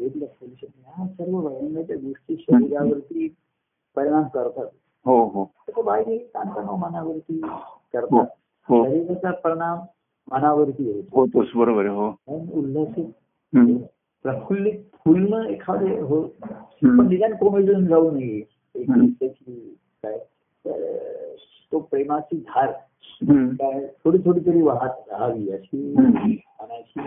[0.00, 3.34] वेगळं पोल्युशन ह्या सर्व वैज्ञानिक गोष्टी शरीरावरती
[3.96, 4.66] परिणाम करतात.
[5.04, 5.44] हो हो.
[6.34, 7.40] ताणतणाव मनावरती.
[7.92, 8.26] करतात.
[8.68, 9.78] शरीराचा परिणाम
[10.32, 12.08] मनावरती होतोच बरोबर हो.
[12.28, 13.04] उल्हासित
[13.56, 13.76] हम्म,
[14.22, 16.22] प्रफुल्लित फुलणं एखादे हो.
[16.82, 18.42] पण निदान कोमेजून जाऊ नये.
[18.74, 19.06] एक हम्म.
[20.02, 20.18] काय?
[21.74, 22.72] तो प्रेमाची धार
[24.04, 25.94] थोडी थोडी तरी वाहत राहावी अशी.
[25.98, 27.00] मनाची.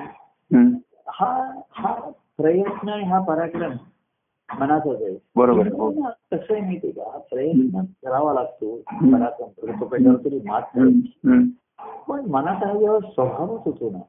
[1.10, 1.30] हा
[1.72, 1.94] हा
[2.38, 3.72] प्रयत्न आणि हा पराक्रम
[4.50, 5.16] मनाचाच आहे.
[5.36, 5.68] बरोबर.
[5.68, 5.90] हो.
[6.32, 7.10] कसं आहे माहितीये का?
[7.12, 9.48] हा प्रयत्न करावा लागतो पराक्रम
[9.88, 10.78] कशावर तरी मात.
[12.10, 14.00] पण मनात हा जेव्हा स्वभावच होतो ना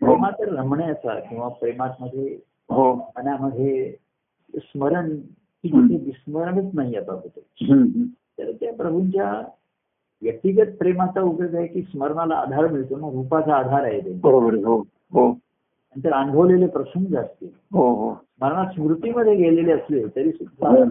[0.00, 2.38] प्रेमात रमण्याचा किंवा प्रेमात मध्ये
[2.70, 2.92] हो.
[3.16, 3.94] मनामध्ये
[4.54, 5.16] स्मरण
[5.64, 7.40] की विस्मरणच नाही आता होते
[8.38, 9.32] तर त्या प्रभूंच्या
[10.22, 14.76] व्यक्तिगत प्रेमाचा उपयोग आहे की स्मरणाला आधार मिळतो ना रूपाचा आधार आहे बरोबर हो
[15.12, 15.28] हो.
[15.96, 17.48] नंतर अनुभवलेले प्रसंग असतील.
[17.72, 18.14] हो हो.
[18.14, 20.84] स्मरणात स्मृतीमध्ये गेलेले असले तरी सुद्धा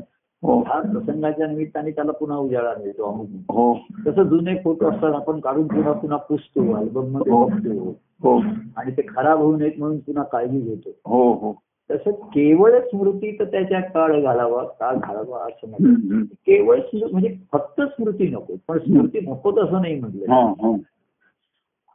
[0.44, 3.12] हो ह्या प्रसंगाच्या निमित्ताने त्याला पुन्हा उजाळा मिळतो.
[3.14, 3.28] अमुक.
[3.52, 3.78] हो.
[4.08, 7.46] तसं जुने फोटो असतात आपण काढून पुन्हा पुन्हा पुसतो अल्बममध्ये हो.
[7.46, 8.42] बघतो हो.
[8.76, 10.90] आणि ते खराब होऊ नयेत म्हणून पुन्हा काळजी घेतो.
[10.90, 11.54] हो हो.
[11.90, 16.22] तसं केवळ स्मृती तर त्याच्या काळ घालावा काळ घालावा असं हम्म.
[16.24, 16.80] केवळ
[17.12, 20.76] म्हणजे फक्त स्मृती नको पण स्मृती नको तसं नाही म्हटलं हा, हा.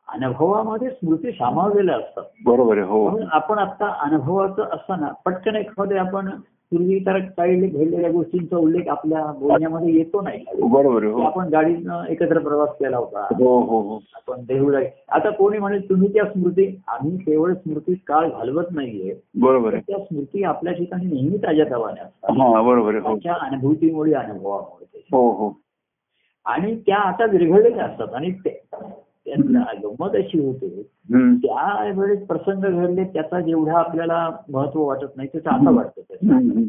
[0.08, 6.28] अनुभवामध्ये स्मृती सामावलेल्या असतात बरोबर हो आपण आता अनुभवाचं असताना पटकन एखादे आपण
[6.72, 10.44] पूर्वी तर काही घडलेल्या गोष्टींचा उल्लेख आपल्या बोलण्यामध्ये येतो नाही.
[10.62, 11.20] बरोबर हो.
[11.22, 13.26] आपण गाडीनं एकत्र प्रवास केला होता.
[13.38, 13.98] हो हो हो.
[14.14, 19.14] आपण देहुला आता कोणी म्हणेल तुम्ही त्या स्मृती आम्ही केवळ स्मृतीत काळ घालवत नाहीये.
[19.34, 19.82] बरोबर आहे.
[19.88, 22.30] त्या स्मृती आपल्या ठिकाणी नेहमी ताज्या तवाने असतात.
[22.30, 23.08] हा बरोबर आहे हो.
[23.08, 25.06] त्याच्या अनुभूतीमुळे अनुभवामुळे.
[25.12, 25.60] हो हो.
[26.46, 28.14] आणि त्या आता विरघळलेल्या असतात.
[28.14, 28.68] आणि ते-
[29.26, 30.66] त्यांना गंमत अशी होते
[31.12, 31.34] हम्म.
[31.36, 36.62] त्यावेळेस प्रसंग घडले त्याचा जेवढा आपल्याला महत्त्व वाटत नाही त्याचं आता वाटतं.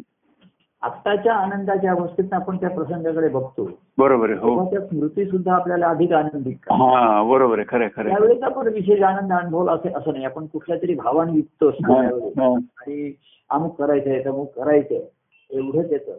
[0.83, 6.55] आत्ताच्या आनंदाच्या अवस्थेत आपण त्या प्रसंगाकडे बघतो बरोबर हो त्या स्मृती सुद्धा आपल्याला अधिक आनंदित.
[6.71, 8.09] हा बरोबर आहे खरं खरं.
[8.09, 12.01] त्यावेळेस आपण विशेष आनंद अनुभवला असे असं नाही आपण कुठल्या तरी भावाने युक्त असतो हा,
[12.01, 12.33] त्यावेळेस.
[12.37, 12.47] हा.
[12.47, 13.11] आणि
[13.49, 15.01] अमुक करायचंय तमुक करायचंय
[15.49, 16.17] एवढंच येतं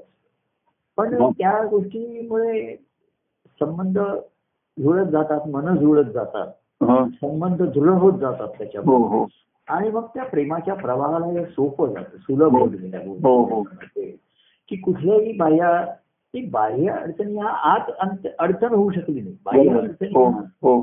[0.98, 1.14] पण.
[1.30, 2.74] त्या गोष्टीमुळे
[3.60, 3.98] संबंध
[4.78, 6.46] जुळत जातात मन जुळत जातात
[6.80, 9.26] हो संबंध दृढ होत जातात हो त्याच्यामुळे हो
[9.68, 13.60] आणि मग त्या प्रेमाच्या प्रवाहाला हे सोपं जातं सुलभ होत गेल्या हो, हो.
[13.60, 14.10] गोष्टी.
[14.68, 15.84] की कुठल्याही बाह्य
[16.34, 20.24] ती बाह्य अडचणी ह्या आत अंत- अडचण होऊ शकली नाही बाह्य अडचणी हो
[20.62, 20.80] हो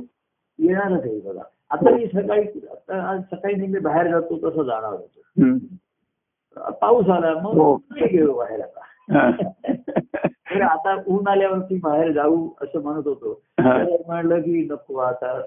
[0.60, 6.72] येणारच आहे बघा आता मी सकाळी सकाळी नेहमी बाहेर जातो तसं जाणार होतो.
[6.82, 7.76] पाऊस आला मग हो.
[7.96, 8.91] गेलो बाहेर आता हा.
[9.10, 13.34] तर आता ऊन आल्यावरती बाहेर जाऊ असं म्हणत होतो.
[13.60, 15.42] तर म्हणलं की नको आता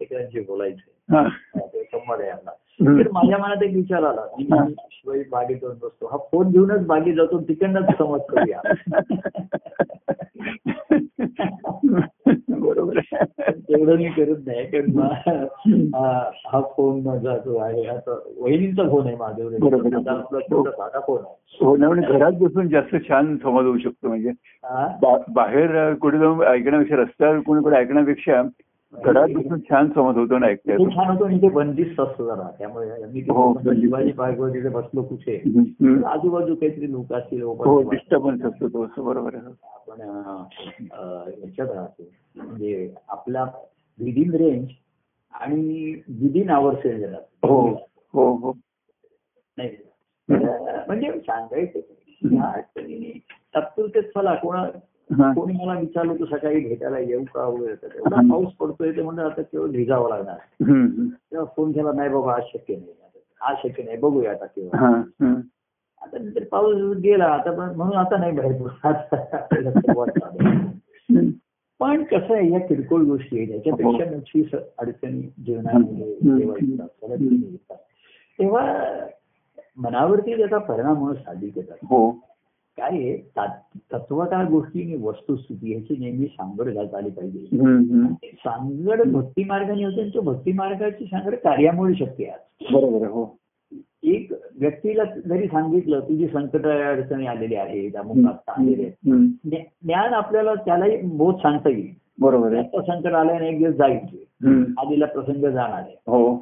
[0.00, 1.28] तिकड्यांशी बोलायचं
[1.84, 2.50] संवाद आहे हम्म.
[2.80, 4.20] तर माझ्या मनात एक विचार आला.
[4.38, 4.64] मी हा.
[4.90, 6.06] शिवाय बागेत जाऊन बसतो.
[6.06, 8.60] हा फोन घेऊनच बागेत जातो तिकडनंच संवाद करूया.
[12.48, 12.98] बरोबर.
[13.50, 14.98] तेवढं मी करत नाही कारण
[15.94, 19.16] हा- हा फोन माझा जो आहे आता वहिनींचा फोन आहे
[20.08, 21.64] आपला छोटा साधा फोन आहे.
[21.64, 24.08] हो ना म्हणजे घरात बसून जास्त छान संवाद होऊ शकतो.
[24.08, 24.28] म्हणजे
[24.64, 24.88] हा?
[25.28, 28.42] बाहेर कुठे जाऊन ऐकण्यापेक्षा रस्त्यावर कोणीकडे ऐकण्यापेक्षा
[28.94, 32.48] घरात बसून छान संवाद होतो ना ते ऐकण्यात छान होतो आणि ते बंदिस्त असतो जरा.
[32.58, 35.36] त्यामुळे मी हो, शिवाजी पार्कवर तिथे बसलो कुठे.
[36.06, 39.52] आजूबाजू काहीतरी लोक असतील हो डिस्टर्बन्स असतो तो असं बरोबर आहे.
[39.74, 40.00] आपण
[41.42, 42.02] याच्यात राहतो.
[42.36, 43.44] म्हणजे आपला
[43.98, 44.68] विदिन रेंज
[45.32, 47.04] आणि विदिन आवर सेल
[47.44, 47.60] हो
[48.14, 48.52] हो हो.
[49.58, 49.70] नाही
[50.28, 53.18] म्हणजे सांगायचं की ह्या अडचणीने
[53.54, 54.68] तात्पुरते चला कोणा हा.
[55.10, 57.44] कोणी मला विचारलं तू सकाळी भेटायला येऊ का?
[57.46, 58.22] वगैरे एवढा हा.
[58.30, 60.36] पाऊस पडतोय ते म्हणलं आता केवळ भिजावं लागणार.
[60.60, 62.92] तेव्हा फोन केला नाही बाबा आज शक्य नाही.
[63.40, 65.34] आज शक्य नाही बघूया आता केव्हा हा, हा.
[66.02, 68.62] आता नंतर पाऊस गेला आता पण म्हणून आता नाही बाहेर.
[71.80, 76.14] पण कसं आहे या किरकोळ गोष्टी आहेत याच्यापेक्षा मोठी स- अडचणी जीवनामध्ये
[78.38, 78.62] तेव्हा
[79.76, 82.10] मनावरती त्याचा परिणाम होणं साधिक येतात हो.
[82.78, 83.16] काय आहे?
[83.16, 87.56] तात- तत्वतः गोष्टी आणि वस्तुस्थिती ह्याची नेहमी सांगड घालता आली पाहिजे.
[88.22, 93.36] सांगड भक्ती मार्गाने होते आणि तो भक्ती मार्गाची सांगड कार्यामुळे शक्य आहे बरोबर आहे हो.
[94.02, 99.10] एक व्यक्तीला जरी सांगितलं तुझी संकट अडचणी आलेली आहेत अमुक आता आलेले आहेत.
[99.84, 101.94] ज्ञान आपल्याला त्यालाही बोध सांगता येईल.
[102.20, 102.62] बरोबर आहे.
[102.62, 103.98] त्याचं संकट आल्याने एक दिवस जाईल.
[104.78, 105.92] आलेला प्रसंग जाणार आहे.
[105.92, 106.36] हो.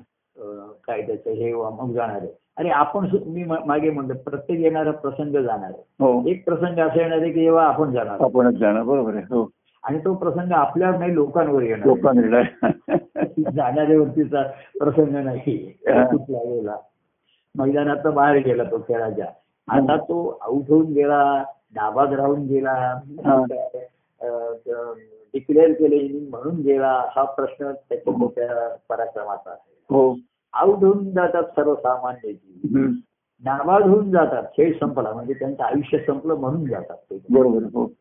[0.86, 2.41] काय त्याचं हे मग जाणार आहे.
[2.56, 6.22] आणि आपण मी मागे म्हणतो प्रत्येक येणारा प्रसंग जाणार हो.
[6.28, 8.20] एक प्रसंग असा येणार आहे की जेव्हा आपण जाणार.
[8.24, 9.48] आपणच जाणार बरोबर आहे हो.
[9.84, 11.88] आणि तो प्रसंग आपल्यावर नाही लोकांवर येणार.
[11.88, 11.96] आहे.
[11.96, 14.42] लोकांनी जाणाऱ्यावरतीचा
[14.78, 15.56] प्रसंग नाही.
[15.88, 16.04] हा.
[16.06, 16.76] कुठल्या वेळेला?
[17.54, 19.26] मैदानात बाहेर गेला तो खेळाच्या.
[19.68, 21.22] आता तो आऊट होऊन गेला
[21.74, 22.94] नाबाद राहून गेला
[25.34, 29.74] डिक्लेअर केले म्हणून गेला हा प्रश्न त्याच्या मोठ्या पराक्रमाचा आहे.
[29.90, 30.12] हो.
[30.52, 32.92] आऊट होऊन जातात सर्वसामान्याची हम्म.
[33.44, 37.18] नाबाद होऊन जातात खेळ संपला म्हणजे त्यांचं आयुष्य संपलं म्हणून जातात ते.
[37.30, 37.92] बरोबर हो.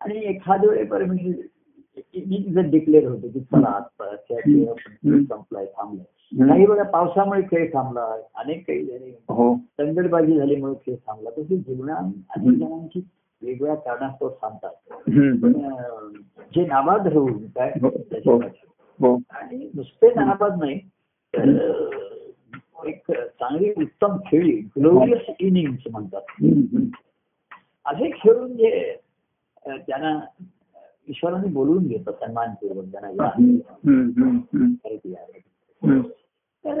[0.00, 1.32] आणि एखाद्या वेळे परमिशन
[2.52, 4.64] जर डिक्लेअर होते की चला आता खेळ.
[5.22, 6.48] संपलाय थांबलाय.
[6.48, 9.10] काही वेळा पावसामुळे खेळ थांबला अनेक काही झाले.
[9.28, 9.54] हो.
[9.78, 13.00] दंगलबाजी झाल्यामुळे खेळ थांबला तसे जीवनात अनेक जणांची
[13.42, 14.70] वेगवेगळ्या कारणास्तव थांबतात.
[16.54, 18.36] जे नाबाद होऊन काय हो.
[19.00, 19.18] हो.
[19.30, 20.80] आणि नुसते नाबाद नाही
[22.86, 26.20] एक चांगली उत्तम खेळी ग्लोरियस इनिंग्स म्हणतात.
[27.86, 28.96] असे खेळून जे
[29.66, 30.20] त्यांना
[31.08, 33.28] ईश्वराने बोलवून घेतात सन्मानपूर्वक त्यांना.
[36.64, 36.80] तर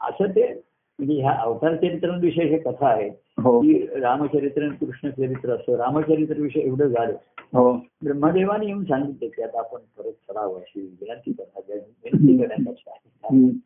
[0.00, 0.62] असं ते
[0.98, 3.08] म्हणजे ह्या अवतार चरित्रांविषयी हे कथा आहे
[3.42, 7.12] हो की रामचरित्र आणि कृष्ण चरित्र असं रामचरित्र विषय एवढं झालं
[7.52, 7.72] हो.
[8.04, 11.32] ब्रह्मदेवाने येऊन सांगितलं की आता आपण परत चढावं अशी विनंती.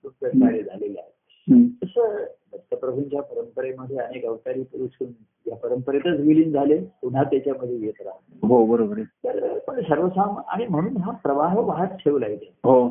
[0.03, 1.11] खूप झालेले आहे
[1.49, 1.67] हम्म.
[1.83, 2.17] तसं
[2.53, 5.03] दत्तप्रभूंच्या परंपरेमध्ये अनेक अवतारी पुरुष
[5.47, 10.97] या परंपरेतच विलीन झाले पुन्हा त्याच्यामध्ये येत राहा हो बरोबर तर पण सर्वसाम आणि म्हणून
[10.97, 12.89] हा प्रवाह वाहत ठेवलाय ते हो.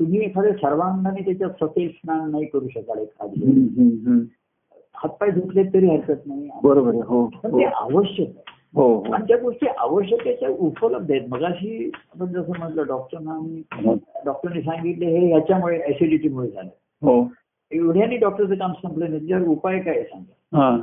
[0.00, 4.28] तुम्ही एखाद्या सर्वांगाने त्याच्यात सतेज स्नान नाही करू शकाल एखादी.
[4.94, 6.48] हातपाय धुतले तरी हरकत नाही.
[6.62, 7.58] बरोबर हो पण हो.
[7.58, 8.51] ते आवश्यक आहे.
[8.74, 9.12] हो हो.
[9.12, 11.22] आणि त्या गोष्टी आवश्यकतेच्या उपलब्ध आहेत.
[11.28, 13.94] मगाशी आपण जसं म्हटलं डॉक्टरना हो.
[14.24, 16.68] डॉक्टरने सांगितले हे याच्यामुळे ऍसिडिटीमुळे झालं.
[17.02, 17.26] हो.
[17.72, 19.18] एवढ्याने डॉक्टरचं काम संपलं नाही.
[19.18, 20.58] त्याच्यावर उपाय काय सांगा?
[20.58, 20.78] हा.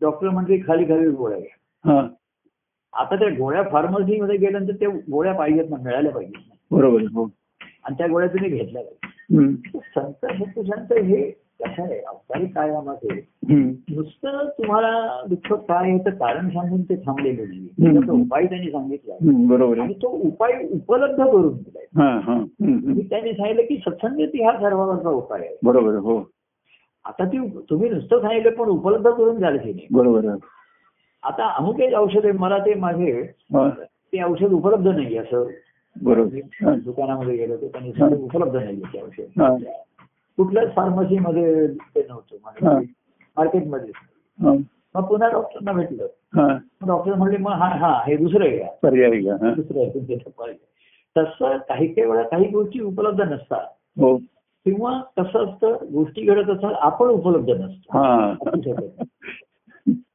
[0.00, 1.92] डॉक्टर म्हणजे खाली खाली गोळ्या घ्या.
[1.92, 2.08] हा.
[2.92, 7.24] आता त्या गोळ्या फार्मसीमध्ये गेल्यानंतर त्या गोळ्या पाहिजेत ना मिळाल्या पाहिजेत बरोबर हो.
[7.84, 13.20] आणि त्या गोळ्या तुम्ही घेतल्या पाहिजे संत सत्पुरुषांत हे कसं आहे अवतारी काळामध्ये.
[13.94, 17.66] नुसतं तुम्हाला दुःख काय आहे तर कारण सांगून ते थांबलेले नाही.
[17.66, 19.14] त्याचा उपाय त्यांनी सांगितला
[19.48, 21.84] बरोबर आणि तो उपाय उपलब्ध करून दिलाय.
[21.96, 22.38] हा हा.
[23.10, 25.56] त्यांनी सांगितलं की सत्संगती हा सर्वांचा उपाय आहे.
[25.62, 26.18] बरोबर हो.
[27.04, 27.38] आता ती
[27.70, 29.86] तुम्ही नुसतं सांगितलं पण उपलब्ध करून द्याल की नाही.
[29.92, 30.26] बरोबर
[31.22, 35.46] आता अमुक एक औषध आहे मला ते माझे ते औषध उपलब्ध नाही असं.
[36.02, 36.74] बरोबर.
[36.74, 39.40] दुकानामध्ये गेलो तर त्यांनी उपलब्ध नाही ते औषध.
[39.40, 39.56] हा,
[40.38, 42.36] कुठल्याच फार्मसीमध्ये ते नव्हतं.
[42.42, 42.92] म्हणजे
[43.36, 43.90] मार्केटमध्ये
[44.38, 44.52] हा,
[44.94, 46.06] मग पुन्हा डॉक्टरना भेटलं
[46.86, 49.36] डॉक्टर म्हणले मग हा हा हे दुसरं आहे का पर्याय घ्या.
[49.36, 50.52] दुसरं.
[51.16, 53.66] तसं काही काही वेळा काही गोष्टी उपलब्ध नसतात
[54.00, 54.16] हो
[54.66, 58.32] किंवा कसं असतं गोष्टी घडत असतात आपण उपलब्ध नसतो हा.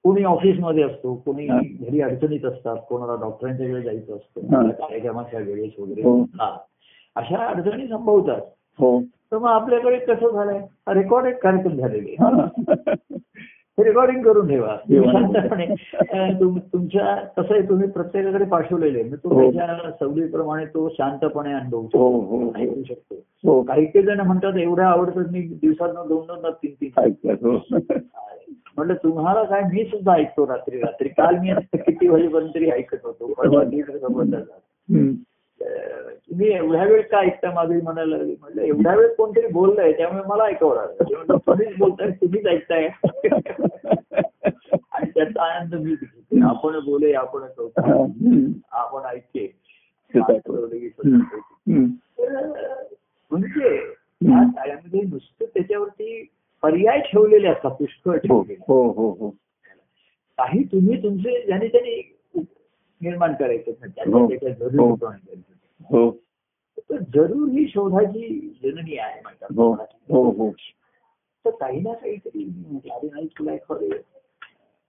[0.03, 1.47] कोणी ऑफिसमध्ये असतो कोणी.
[1.81, 6.21] घरी अडचणीत असतात कोणाला डॉक्टरांच्या वेळेस जायचं असतं कार्यक्रमाच्या वेळेस वगैरे हो.
[6.21, 6.57] हा.
[7.15, 8.41] अशा अडचणी संभवतात
[8.79, 8.97] हो
[9.31, 10.59] तर मग आपल्याकडे कसं झालंय?
[10.93, 12.15] रेकॉर्डेड कार्यक्रम झालेले
[13.77, 14.75] रेकॉर्डिंग करून ठेवा.
[16.39, 19.51] तुमच्या कसं आहे तुम्ही प्रत्येकाकडे पाठवलेले मग तो हो.
[19.51, 22.07] त्याच्या सवडीप्रमाणे तो शांतपणे अनुभवू शकतो.
[22.19, 23.15] हो ऐकू शकतो.
[23.15, 23.61] हो.
[23.61, 27.57] काही काही जण म्हणतात एवढ्या आवडतं मी दिवसात दोन दोन तीन तीन.
[28.77, 31.09] म्हटलं तुम्हाला काय मी सुद्धा ऐकतो रात्री रात्री.
[31.09, 33.33] काल मी किती वाजेपर्यंत तरी ऐकत होतो.
[33.33, 33.89] परवा दीड
[35.61, 38.35] तुम्ही एवढ्या वेळ का ऐकता माधुरी म्हणायला लागली?
[38.41, 41.03] म्हटलं एवढ्या वेळ कोणतरी बोललंय त्यामुळे मला ऐकावं लागलं.
[41.03, 42.87] ते म्हणलं, तुम्हीच बोलताय तुम्हीच ऐकताय.
[44.91, 46.45] आणि त्याचा आनंद मी घेते.
[46.45, 47.41] आपण बोले आपण.
[48.71, 49.59] आपण ऐकते
[53.31, 53.75] म्हणजे
[54.21, 56.29] या काळामध्ये नुसतं त्याच्यावरती
[56.61, 58.63] पर्याय ठेवलेले असतात पुष्कळ हो ठेवलेले.
[58.67, 59.09] हो हो.
[59.19, 59.29] हो
[60.37, 62.18] काही तुम्ही तुमचे ज्याने त्याने
[63.01, 64.27] निर्माण करायचे हो.
[64.27, 64.95] त्याच्या हो.
[64.95, 65.09] जरूर.
[65.81, 66.11] हो.
[66.91, 69.47] जरूर ही शोधाची जननी आहे म्हणतात.
[71.45, 72.43] तर काही ना काहीतरी
[72.91, 73.89] अरे नाही तुला खरं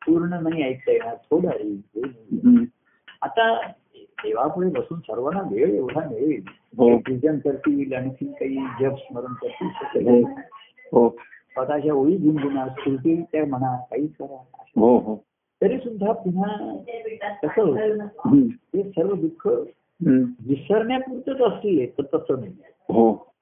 [0.07, 1.77] पूर्ण नाही ऐकता येणार थोडं आहे.
[3.23, 3.67] आता
[4.01, 6.45] देवापुढे बसून सर्वांना वेळ एवढा मिळेल.
[6.99, 9.69] पूजन करतील आणखी काही जप स्मरण करतील
[11.55, 14.45] स्वतःच्या ओळी गुणगुणा स्फूर्ती त्या म्हणा काही करा.
[14.81, 15.25] हो हो.
[15.63, 16.77] तरी सुद्धा पुन्हा
[17.43, 18.05] कसं होतं.
[18.47, 19.49] हे सर्व दुःख.
[20.47, 22.53] विसरण्यापुरतच असले तर तसं नाही.
[22.89, 23.33] हो.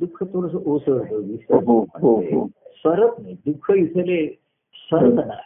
[0.00, 1.16] दुःख थोडस ओसरतं
[1.64, 2.46] हो, हो, ते.
[2.76, 3.34] सरत नाही.
[3.34, 4.26] दुःख इथले
[4.74, 5.40] सरत नाही.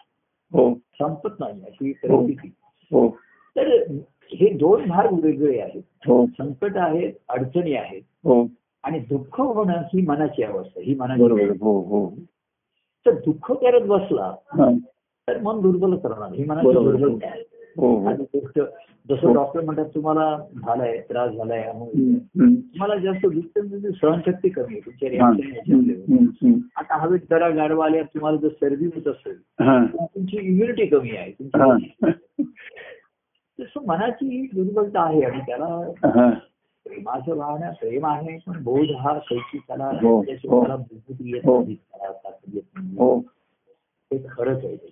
[0.52, 0.74] हो.
[0.74, 2.52] संपत नाही अशी परिस्थिती.
[2.92, 3.08] हो.
[3.56, 3.66] तर
[4.32, 5.82] हे दोन भाग वेगळे आहेत.
[6.26, 8.02] संकट आहेत अडचणी आहेत.
[8.24, 8.46] हो.
[8.82, 12.10] आणि दुःख होणं ही मनाची अवस्था ही मनाची हो हो.
[13.06, 14.34] तर दुःख करत बसला.
[15.30, 16.72] तर मन दुर्बल करणार ही मनाची.
[16.72, 17.42] दुर्बलता आहे
[17.76, 18.60] हो हो आणि गोष्ट
[19.08, 19.32] जसं हो.
[19.34, 21.62] डॉक्टर म्हणतात तुम्हाला झालाय त्रास झालाय.
[21.72, 25.30] तुम्हाला जास्त दुःख म्हणजे सहनशक्ती कमी आहे तुमच्या हा.
[25.30, 26.58] हम्म.
[26.76, 29.84] आता हवेत जरा गारवा आल्या तुम्हाला जर सर्दी होत असेल हा.
[29.86, 31.74] तुमची इम्युनिटी कमी आहे हा.
[31.74, 31.90] तुमची
[33.58, 35.66] तसं मनाची ही दुर्बलता आहे आणि त्याला
[36.04, 36.30] हा.
[36.86, 40.60] प्रेमाचं भावना प्रेम आहे पण बोध हा शेवटी त्याला हो, हो.
[40.60, 41.60] त्याला बुद्धी येत हो.
[41.60, 41.76] नाही.
[42.98, 43.16] हो
[44.10, 44.89] हे खरंच आहे हो.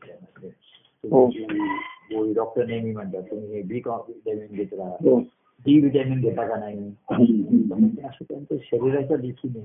[1.11, 5.19] तुम्ही डॉक्टर नेहमी म्हणतात तुम्ही हे बी व्हिटॅमिन घेत राहा हो
[5.67, 6.77] डी व्हिटॅमिन घेता का नाही
[7.11, 8.07] हम्म.
[8.07, 9.61] असं त्यांचं शरीराच्या दृष्टीने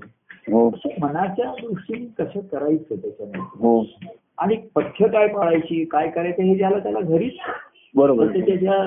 [0.52, 0.68] हो
[1.00, 3.84] मनाच्या दृष्टीने कसं करायचं त्याच्यामध्ये हो
[4.38, 7.36] आणि पथ्य काय पाळायची काय करायचं हे ज्याला त्याला घरीच
[7.94, 8.78] बरोबर त्याच्या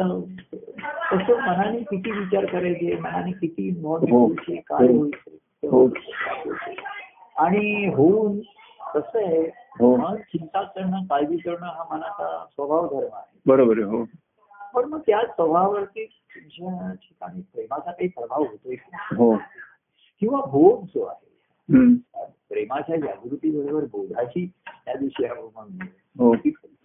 [1.11, 4.27] कसं मनाने किती विचार करायचे मनाने किती नॉट हो.
[4.49, 5.03] काय हो.
[5.63, 5.85] हो.
[5.85, 6.75] होईल
[7.37, 8.39] आणि होऊन
[8.93, 9.43] कसं आहे.
[10.23, 14.03] चिंता करणं काळजी करणं हा मनाचा स्वभाव धर्म आहे बरोबर आहे हो
[14.75, 19.15] पण मग त्या स्वभावावरती तुमच्या ठिकाणी प्रेमाचा काही प्रभाव होतोय का?
[19.15, 19.35] हो
[20.21, 21.25] किंवा बोध जो आहे
[21.69, 21.93] हम्म.
[22.49, 25.77] प्रेमाच्या जागृती बरोबर बोधाची त्या दिवशी आपण
[26.15, 26.33] हो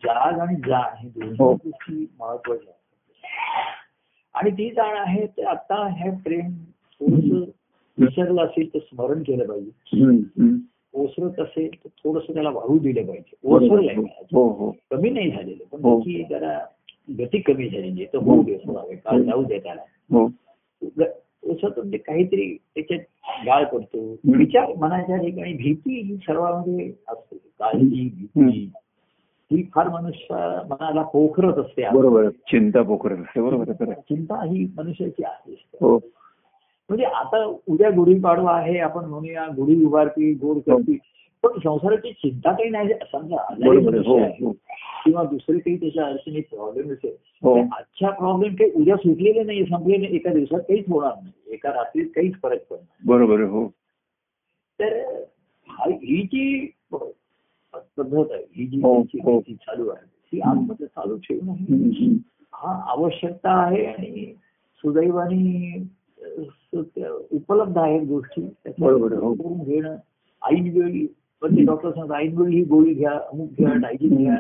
[0.03, 6.11] जाग आणि जाण हे दोन्ही गोष्टी महत्वाच्या आहेत आणि ती जाण आहे ते आता हे
[6.11, 6.51] प्रेम
[7.01, 7.49] थोडस
[7.99, 10.17] विसरलं असेल तर स्मरण केलं पाहिजे हम्म.
[10.17, 10.57] हम्म.
[10.95, 13.37] ओसरत असेल तर थोडस त्याला वाहू दिलं पाहिजे.
[13.45, 13.95] ओसरलंय.
[14.33, 14.71] हो हो.
[14.91, 16.01] कमी नाही झालेलं पण हो.
[16.01, 16.59] त्याची जरा
[17.19, 19.83] गती कमी झालेली आहे तर होऊ दे काल जाऊ दे त्याला.
[20.11, 20.27] हो.
[21.43, 23.01] ओसरत म्हणजे काहीतरी त्याच्यात
[23.47, 24.17] गाळ पडतो.
[24.37, 27.37] विचार मनाच्या ठिकाणी भीती ही सर्वांमध्ये असते.
[27.37, 28.73] काळजी भीती.
[29.53, 30.35] ही फार मनुष्य
[30.71, 31.83] मनाला पोखरत असते.
[31.95, 32.29] बरोबर.
[32.29, 33.41] चिंता पोखरत असते.
[33.41, 33.93] बरोबर.
[33.93, 35.65] चिंता ही मनुष्याची आहे.
[35.81, 35.99] हो.
[36.93, 40.97] म्हणजे आता उद्या गुढीपाडवा आहे आपण म्हणूया गुढी उभारती गोड करती
[41.45, 43.37] पण संसाराची चिंता काही नाही समजा.
[44.07, 44.51] हो हो
[45.05, 47.55] किंवा दुसरे काही त्याच्या अडचणी प्रॉब्लेम असेल हो.
[47.59, 50.17] आजच्या प्रॉब्लेम काही उद्या सुटलेले नाही संपलेले नाही.
[50.17, 53.07] एका दिवसात काहीच होणार नाही एका रात्रीत काहीच फरक पडणार.
[53.07, 53.67] बरोबर हो
[54.79, 54.99] तर
[55.69, 59.41] हा- ही जी पद्धत आहे ही जी हो, हो.
[59.41, 62.17] चालू आहे ती आतमध्ये चालू हम्म, ही.
[62.55, 64.33] हा आवश्यकता आहे आणि
[64.85, 65.79] सुदैवाने
[67.33, 69.65] उपलब्ध आहेत गोष्टी हो.
[69.65, 69.97] घेणं
[70.43, 71.07] ऐन वेळी
[71.43, 74.37] पण ते डॉक्टर सांगतात ऐन वेळी ही गोळी घ्या अमुक घ्या डायजिन घ्या.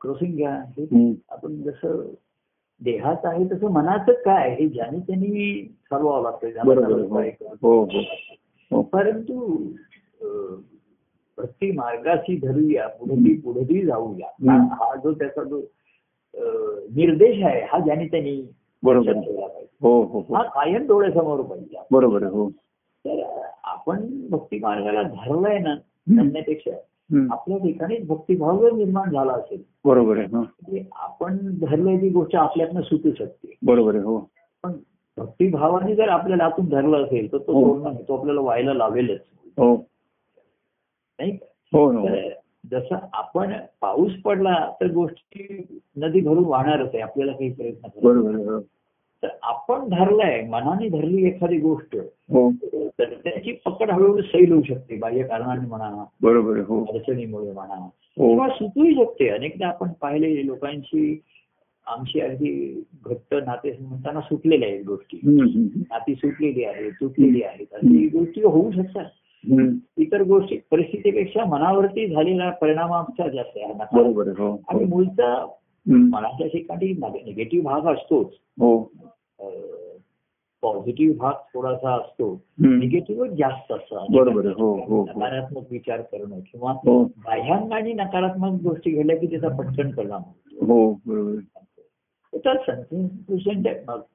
[0.00, 1.14] क्रॉसिंग घ्या हे.
[1.30, 2.10] आपण जसं
[2.80, 6.48] देहात आहे तसं मनाचं काय हे ज्याने त्यांनी ठरवावं लागतं.
[7.62, 7.84] हो
[8.70, 9.56] हो परंतु
[11.38, 14.26] भक्ती मार्गाशी धरूया पुढे पुढेही जाऊया.
[14.50, 15.60] हा जो त्याचा जो
[16.96, 18.42] निर्देश आहे हा ज्याने त्यांनी
[18.84, 19.16] बरोबर.
[19.82, 20.34] हो हो हो.
[20.34, 21.76] हा कायम डोळ्यासमोर पाहिजे.
[21.90, 22.50] बरोबर हो.
[23.06, 25.74] तर आपण भक्ती मार्गाला धरलाय ना.
[26.06, 26.70] म्हणण्यापेक्षा.
[27.30, 29.62] आपल्या ठिकाणीच भक्तिभाव जर निर्माण झाला असेल.
[29.84, 30.40] बरोबर आहे हा.
[30.40, 33.54] म्हणजे आपण धरलेली गोष्ट आपल्यातनं सुटू शकते.
[33.62, 34.18] बरोबर आहे हो.
[34.62, 34.72] पण
[35.16, 37.78] भक्तिभावाने जर आपल्याला आतून धरलं असेल तर तो हो.
[37.78, 39.20] सोडणं तो आपल्याला व्हायला लावेलच.
[39.58, 39.76] हो.
[41.18, 41.38] नाही?
[41.72, 42.08] हो
[42.70, 48.44] जसं आपण पाऊस पडला तर गोष्टी नदी भरून वाहणारच आहे आपल्याला काही प्रयत्न बरोबर आहे
[48.44, 48.60] हो.
[49.22, 51.96] तर आपण धरलंय मनाने धरली एखादी गोष्ट
[52.30, 52.50] हो.
[52.98, 56.84] तर त्याची पकड हळूहळू सैल होऊ शकते बाह्य कारणाने म्हणा बरोबर आहे हो.
[56.84, 58.28] अडचणीमुळे म्हणा हो.
[58.28, 59.28] किंवा सुटूही शकते.
[59.28, 61.22] अनेकदा आपण पाहिले लोकांची
[61.86, 65.20] आमची अगदी घट्ट नाते म्हणताना सुटलेल्या आहेत गोष्टी.
[65.90, 67.66] नाती सुटलेली आहेत तुटलेली आहेत.
[67.72, 69.04] अशी गोष्टी होऊ शकतात.
[69.98, 74.22] इतर गोष्टी परिस्थितीपेक्षा मनावरती झालेला परिणाम आमचा जास्त आहे हो
[74.68, 75.46] आणि हो मूळचा
[75.86, 76.08] हम्म.
[76.12, 76.92] मनाच्या ठिकाणी
[77.24, 78.26] निगेटिव्ह भाग असतोच
[78.60, 78.78] हो
[80.62, 82.42] पॉझिटिव्ह भाग थोडासा असतो.
[82.58, 83.96] निगेटिव्ह जास्त असतं.
[83.96, 85.04] हो, हो, हो.
[85.04, 91.36] नकारात्मक विचार करणं किंवा हो बाह्यांगाने नकारात्मक गोष्टी घडल्या की त्याचा पटकन परिणाम होतो हो.
[92.44, 92.56] तर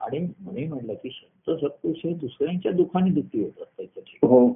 [0.01, 4.27] आणि म्हणे म्हणलं की संत सत्पुरुष हे दुसऱ्यांच्या दुःखाने दुःखी होतात त्याच्या.
[4.27, 4.47] हो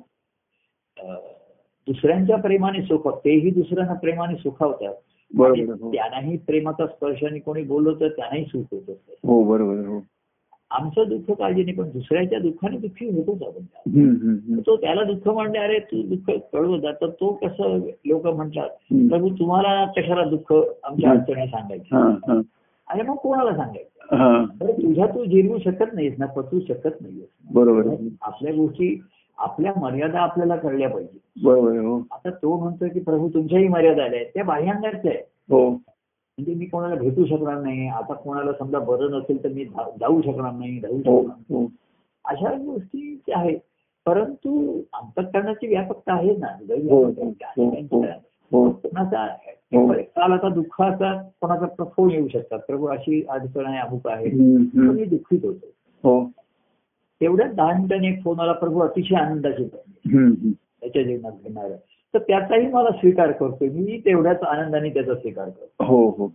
[1.88, 4.94] दुसऱ्यांच्या प्रेमाने सुख तेही दुसऱ्यांना प्रेमाने सुखावतात
[5.34, 5.74] बरोबर.
[5.82, 9.86] हो त्यांनाही प्रेमाचा स्पर्शाने कोणी बोललं तर त्यांनाही सुख होत असतं हो बरोबर.
[9.88, 10.00] हो
[10.72, 14.60] आमचं दुःख काळजी नाही पण दुसऱ्याच्या दुःखाने दुःखी होतोच आपण.
[14.60, 18.70] तो त्याला दुःख म्हणले अरे तू दुःख कळवत तर तो कसं लोक म्हणतात.
[19.10, 21.12] प्रभू तुम्हाला कशाला दुःख आमच्या.
[21.12, 22.42] अडचणी सांगायची हा, हा,
[22.88, 24.46] अरे मग कोणाला सांगायचं हा.
[24.62, 28.10] तुझ्या तू जिरवू शकत नाहीस ना पचवू शकत नाहीस बरोबर आहे.
[28.22, 29.02] आपल्या गोष्टी
[29.38, 31.20] आपल्या मर्यादा आपल्याला कळल्या पाहिजे.
[31.78, 31.98] हो.
[32.12, 35.70] आता तो म्हणतोय की प्रभू तुमच्याही मर्यादा आल्या आहेत त्या बाह्यांगाच्या आहे हो.
[35.70, 39.66] म्हणजे मी कोणाला भेटू शकणार नाही आता कोणाला समजा बरं नसेल तर मी
[40.00, 41.68] जाऊ शकणार नाही राहू हो शकणार नाही.
[42.26, 43.60] अशा गोष्टी आहेत.
[44.06, 46.48] परंतु अंतकरणाची व्यापकता आहे ना.
[48.52, 49.28] कोणाचा.
[50.02, 52.60] काल आता दुःखाचा कोणाचा फोन येऊ शकतात.
[52.60, 54.30] प्रभू अशी अडचण आहे अमुक आहे.
[54.74, 56.30] मी दुःखित होतो.
[57.24, 59.64] तेवढ्याच दहा मिनिटांनी एक फोन आला प्रभू अतिशय आनंदाची.
[60.82, 61.70] त्याच्या जीवनात घेणार
[62.14, 63.70] तर त्याचाही मला स्वीकार करतोय.
[63.70, 66.28] मी तेवढ्याच आनंदाने त्याचा स्वीकार करतो हो हो.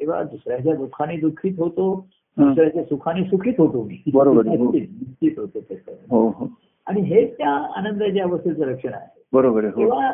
[0.00, 2.06] तेव्हा दुसऱ्याच्या दुःखाने दुःखित होतो
[2.38, 2.48] हा.
[2.48, 4.02] दुसऱ्याच्या सुखाने सुखित होतो मी.
[4.14, 4.72] बरोबर हो.
[4.72, 5.58] निश्चित होतो
[6.10, 6.48] हो हो.
[6.86, 9.22] आणि हेच त्या आनंदाच्या अवस्थेचं लक्षण आहे.
[9.32, 9.80] बरोबर आहे हो.
[9.80, 10.12] तेव्हा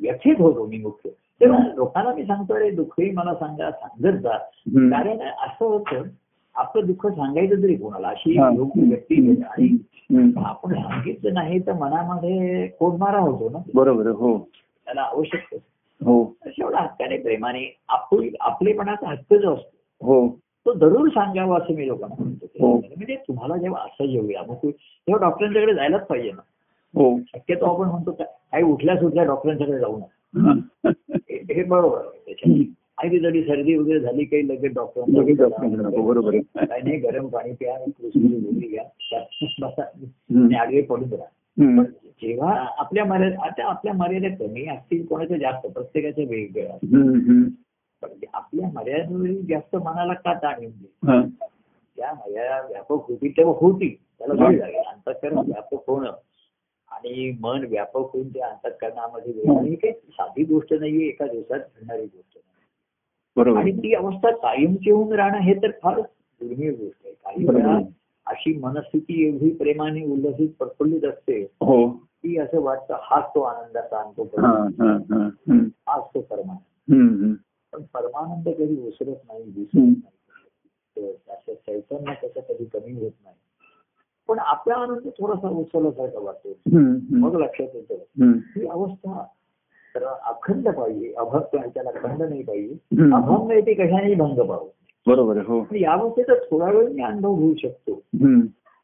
[0.00, 1.10] व्यथित होतो मी मुख्य.
[1.40, 4.38] तेव्हा लोकांना मी सांगतो अरे दुःखही मला सांगा सांगत जा.
[4.76, 6.02] कारण असं होतं
[6.56, 8.34] आपलं दुःख सांगायचं तरी कोणाला अशी.
[8.34, 9.42] योग्य व्यक्ती.
[9.42, 10.32] आणि.
[10.36, 14.38] आपण सांगितलं नाही तर मनामध्ये कोणमारा होतो ना बरोबर हो
[14.86, 15.54] त्याला आवश्यक.
[16.00, 16.14] हो
[16.46, 20.28] एवढा हक्काने प्रेमाने आपली आपलेपणाचा हक्क जो असतो हो
[20.66, 22.76] तो जरूर सांगावा असं मी लोकांना म्हणतो हो.
[22.76, 26.42] म्हणजे तुम्हाला जेव्हा असं येऊया मग तेव्हा डॉक्टरांच्याकडे जायलाच पाहिजे ना
[26.94, 30.90] हो शक्यतो आपण म्हणतो काही उठल्या सुटल्या डॉक्टरांच्याकडे जाऊ नका
[31.30, 32.64] हे बरोबर आहे त्याच्यात.
[32.98, 34.74] आणि जरी सर्दी वगैरे झाली काही लगेच
[36.06, 36.42] बरोबर आहे.
[36.66, 38.84] काही नाही गरम पाणी प्या कृष्णाची गोळी घ्या.
[40.44, 41.26] आणि आडवे पडून राहा.
[42.22, 45.66] जेव्हा आपल्या मर्यादा आता आपल्या मर्यादा कमी असतील कोणाच्या जास्त?
[45.66, 46.78] प्रत्येकाच्या वेगवेगळ्या
[48.32, 51.08] आपल्या मर्यादेवरील जास्त मनाला का ताण येऊन.
[51.96, 53.98] त्या मर्यादा व्यापक होती तेव्हा होती.
[54.18, 54.82] त्याला वेळ लागेल.
[54.86, 56.12] अंतकरण व्यापक होणं.
[56.90, 59.58] आणि मन व्यापक होऊन त्या अंतकरणामध्ये गेलं.
[59.58, 61.06] आणि ही काही साधी गोष्ट नाहीये.
[61.08, 62.55] एका दिवसात घडणारी गोष्ट नाही.
[63.36, 67.44] बरोबर आणि ती अवस्था कायमची होऊन राहणं हे तर फार दुर्मिळ गोष्ट आहे काही.
[67.46, 67.78] वेळा
[68.26, 74.40] अशी मनस्थिती एवढी प्रेमाने उल्लसित प्रफुल्लित असते हो की असं वाटतं हाच तो आनंदाचा अनुभव
[74.40, 74.52] हा.
[74.80, 75.58] हा हा.
[75.88, 77.34] हाच तो परमानंद.
[77.72, 79.76] पण परमानंद कधी ओसरत नाही दिसत.
[79.76, 83.36] नाही असं चैतन्य त्याचं कधी कमी होत नाही
[84.28, 86.54] पण आपला आनंद थोडासा ओसरल्यासारखा वाटतो.
[87.18, 88.32] मग लक्षात येतं.
[88.56, 89.24] ही अवस्था
[89.96, 92.74] तर अखंड पाहिजे अभक्त त्याला खंड नाही पाहिजे.
[93.14, 94.68] अभंग आहे ते कशानेही भंग पाहू
[95.06, 95.66] बरोबर हो.
[95.74, 97.94] या अवस्थेचा थोडा वेळ मी अनुभव घेऊ शकतो.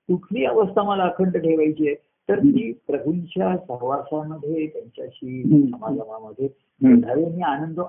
[0.08, 1.96] कुठली अवस्था मला अखंड ठेवायची आहे
[2.28, 5.42] तर ती प्रभूंच्या सहवासामध्ये त्यांच्याशी.
[5.70, 6.48] समागमामध्ये
[6.80, 7.80] मी आनंद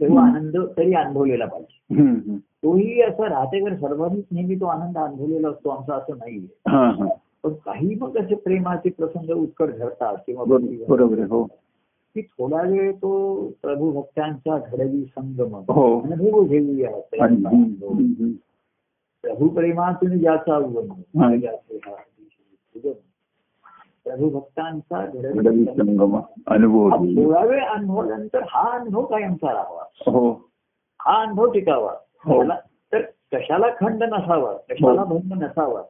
[0.00, 1.96] तेव्हा आनंद तरी अनुभवलेला पाहिजे.
[2.36, 6.46] तोही असं राहतेकर सर्वांनीच नेहमी तो आनंद अनुभवलेला असतो आमचा असं नाहीये.
[7.42, 10.44] पण काही मग असे प्रेमाचे प्रसंग उत्कट घडतात किंवा
[12.14, 17.88] की थोडा वेळ तो प्रभू भक्तांचा घडवी संगम। हो। अनुभव घेऊया आणि- प्रेमाचा हम्म, अनुभव.
[17.88, 18.30] हम्म,
[19.22, 21.30] प्रभू प्रेमातून ज्याचा उगम हा.
[21.72, 21.94] हा.
[24.04, 25.82] प्रभू भक्तांचा घडवी संगम.
[25.82, 30.30] संगम अनुभव हा थोडा वेळ अनुभवल्यानंतर हा अनुभव कायमचा राहावा हो।
[31.00, 31.92] हा अनुभव टिकावा
[32.24, 32.44] हो.
[32.92, 33.00] तर
[33.32, 35.82] कशाला खंड नसावा कशाला भंग नसावा।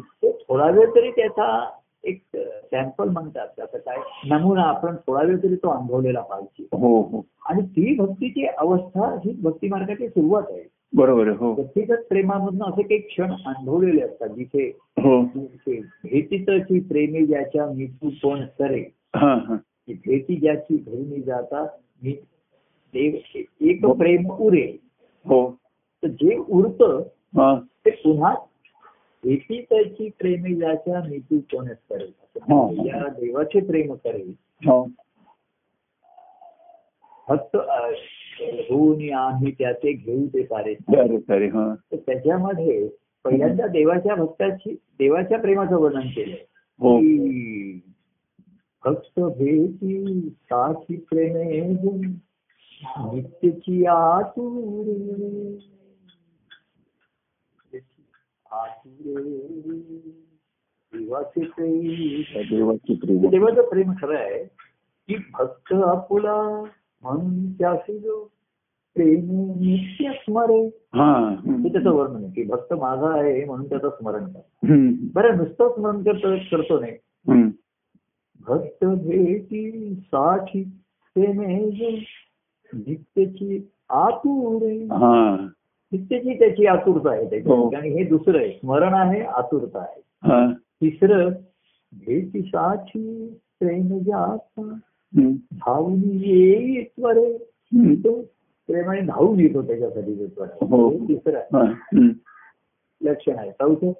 [0.00, 1.70] तो थोडा वेळ तरी त्याचा
[2.04, 2.22] एक
[2.70, 3.96] सॅम्पल म्हणतात त्याचा काय
[4.28, 6.76] नमुना आपण थोडा वेळ तरी तो अनुभवलेला पाहिजे.
[6.76, 7.26] हो हो.
[7.46, 10.62] आणि ती भक्तीची अवस्था ही भक्ती मार्गाची सुरुवात आहे.
[10.96, 11.52] बरोबर हो.
[11.52, 15.22] व्यक्तिगत प्रेमामधनं असे काही क्षण अनुभवलेले असतात जिथे हो.
[15.24, 18.84] भेटीतची प्रेमी ज्याच्या मिठू कोण करे
[19.16, 19.56] हा हा.
[19.88, 21.66] भेटी ज्याची घरी जाता
[22.02, 22.12] मी
[22.94, 24.78] देव एक प्रेम उरे.
[25.26, 25.58] हो.
[26.02, 27.02] तर जे उरतं
[27.62, 28.34] ते पुन्हा
[29.24, 32.12] भेटी त्याची प्रेमी ज्याच्या मिठू कोणच करेल
[32.86, 34.32] या देवाचे प्रेम करेल
[34.66, 34.84] हो
[37.28, 37.56] फक्त
[38.70, 42.88] होऊन आम्ही त्याचे घेऊ ते सारे हा त्याच्यामध्ये
[43.24, 46.08] पहिल्यांदा देवाच्या भक्ताची देवाच्या प्रेमाचं वर्णन
[46.80, 46.98] हो
[48.84, 51.60] भक्त भेटी साची प्रेमे
[53.12, 55.58] नित्यची आतुरे
[63.28, 64.44] देवाचे प्रेम खरं आहे
[65.08, 66.64] की भक्त आपुला
[67.02, 68.24] म्हणून त्याशी जो
[68.94, 69.24] प्रेम
[69.56, 70.66] नित्य स्मरे.
[70.66, 71.34] हा.
[71.72, 74.40] त्याचं वर्णन आहे की भक्त माझा आहे म्हणून त्याचं स्मरण कर.
[75.14, 76.92] बरं नुसतं स्मरण करतो करतो नाही.
[78.46, 80.62] भक्त भेटी साठी
[81.14, 81.90] प्रेमे जो
[82.74, 84.86] नित्यची आतुरे.
[85.94, 87.70] हा नित्यची त्याची आतुरता आहे त्याच्या हो.
[87.76, 91.28] आणि हे दुसरं आहे स्मरण आहे आतुरता आहे हा तिसरं
[91.92, 94.78] भेटी साठी प्रेम जाता.
[95.52, 96.00] धावून
[96.82, 97.38] त्वरे.
[97.94, 98.20] तो
[98.66, 100.66] प्रेमाने धावून येतो त्याच्यासाठी त्वरे.
[100.66, 100.88] हो.
[100.88, 101.56] हे तिसरं आहे.
[101.56, 102.08] हा.
[103.02, 103.92] लक्षण आहे चौथं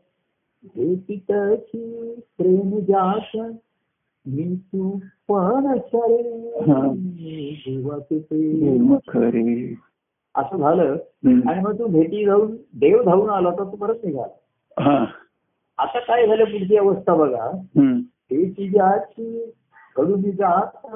[0.65, 3.37] भेटीतची प्रेम जात
[4.27, 5.67] मी तू पण
[6.71, 6.93] हा.
[6.95, 9.75] देवाचे प्रेम प्रेम खरे
[10.37, 10.97] असं झालं.
[11.51, 14.83] आणि मग तू भेटी जाऊन देव धावून आला तर तू परत निघाला.
[14.83, 15.05] हा.
[15.79, 17.45] आता काय झालं पुढची अवस्था बघा.
[17.77, 18.01] हम्म.
[18.31, 19.53] भेटी जाची
[19.97, 20.87] कडून जात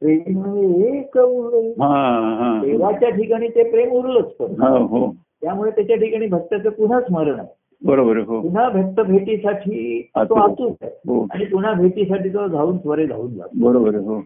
[0.00, 0.46] प्रेम
[0.84, 1.70] एक उरे.
[1.70, 2.60] हा हा.
[2.64, 4.62] देवाच्या ठिकाणी ते प्रेम उरलंच पण.
[4.62, 5.14] हा हो.
[5.42, 7.48] त्यामुळे त्याच्या ठिकाणी भक्ताचं पुन्हा स्मरण आहे.
[7.82, 8.40] बरोबर हो.
[8.40, 10.34] पुन्हा भक्त भेटीसाठी तो.
[10.34, 10.72] आतुर.
[10.82, 10.90] आहे.
[10.90, 11.26] हो.
[11.30, 13.64] आणि पुन्हा भेटीसाठी तो धावून त्वरे धावून जातो.
[13.64, 14.20] बरोबर हो.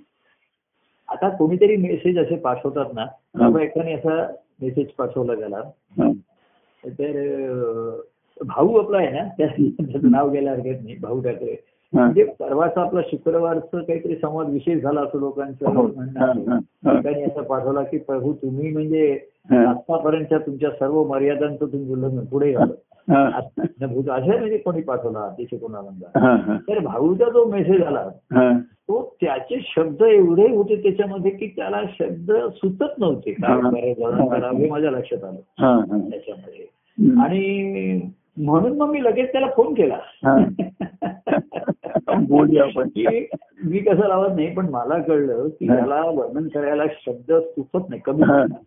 [1.10, 3.04] आता कोणीतरी मेसेज असे पाठवतात ना
[3.38, 4.26] बाबा एकाने असा
[4.62, 5.60] मेसेज पाठवला गेला.
[6.84, 8.00] तर
[8.36, 11.56] भाऊ आपला आहे ना त्या- त्याचं नाव घ्यायला हरकत नाही भाऊ ठाकरे.
[11.92, 15.86] म्हणजे परवाचा आपला शुक्रवारचं काहीतरी संवाद विशेष झाला असं लोकांचं हो.
[15.86, 19.18] म्हणणं असं पाठवला की प्रभू तुम्ही म्हणजे.
[19.50, 22.74] आतापर्यंतच्या तुमच्या सर्व मर्यादांचं तुम्ही उल्लंघन पुढे झालं
[23.86, 25.90] भूत असं म्हणजे कोणी पाठवला अतिशय कोणाला.
[26.68, 28.58] तर भाऊचा जो मेसेज आला हा.
[28.58, 33.70] तो त्याचे शब्द एवढे होते त्याच्यामध्ये की त्याला शब्द सुचत नव्हते हा.
[34.34, 35.40] करावं हे माझ्या लक्षात आलं.
[36.10, 36.66] त्याच्यामध्ये.
[37.20, 38.00] आणि
[38.36, 40.44] म्हणून मग मी लगेच त्याला फोन केला हा.
[43.64, 45.66] मी कसं लावत नाही पण मला कळलं की.
[45.66, 48.22] त्याला वर्णन करायला शब्द सुचत नाही कमी.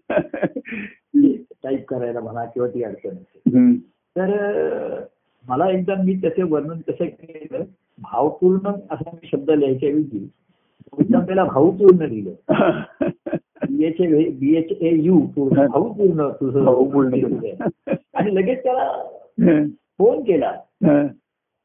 [1.64, 3.16] टाईप करायला म्हणा किंवा ती अडचण.
[4.18, 4.32] तर
[5.50, 7.64] मला एकदा मी त्याचे वर्णन कसं केलं
[8.02, 10.28] भावपूर्ण असा मी शब्द लिहायच्या ऐवजी
[10.98, 12.32] त्याला भावपूर्ण लिहिलं
[13.70, 13.96] बीएच
[14.40, 17.14] बीएच ए यू पूर्ण भावपूर्ण तुझं भावपूर्ण.
[18.14, 19.66] आणि लगेच त्याला.
[19.98, 20.52] फोन केला.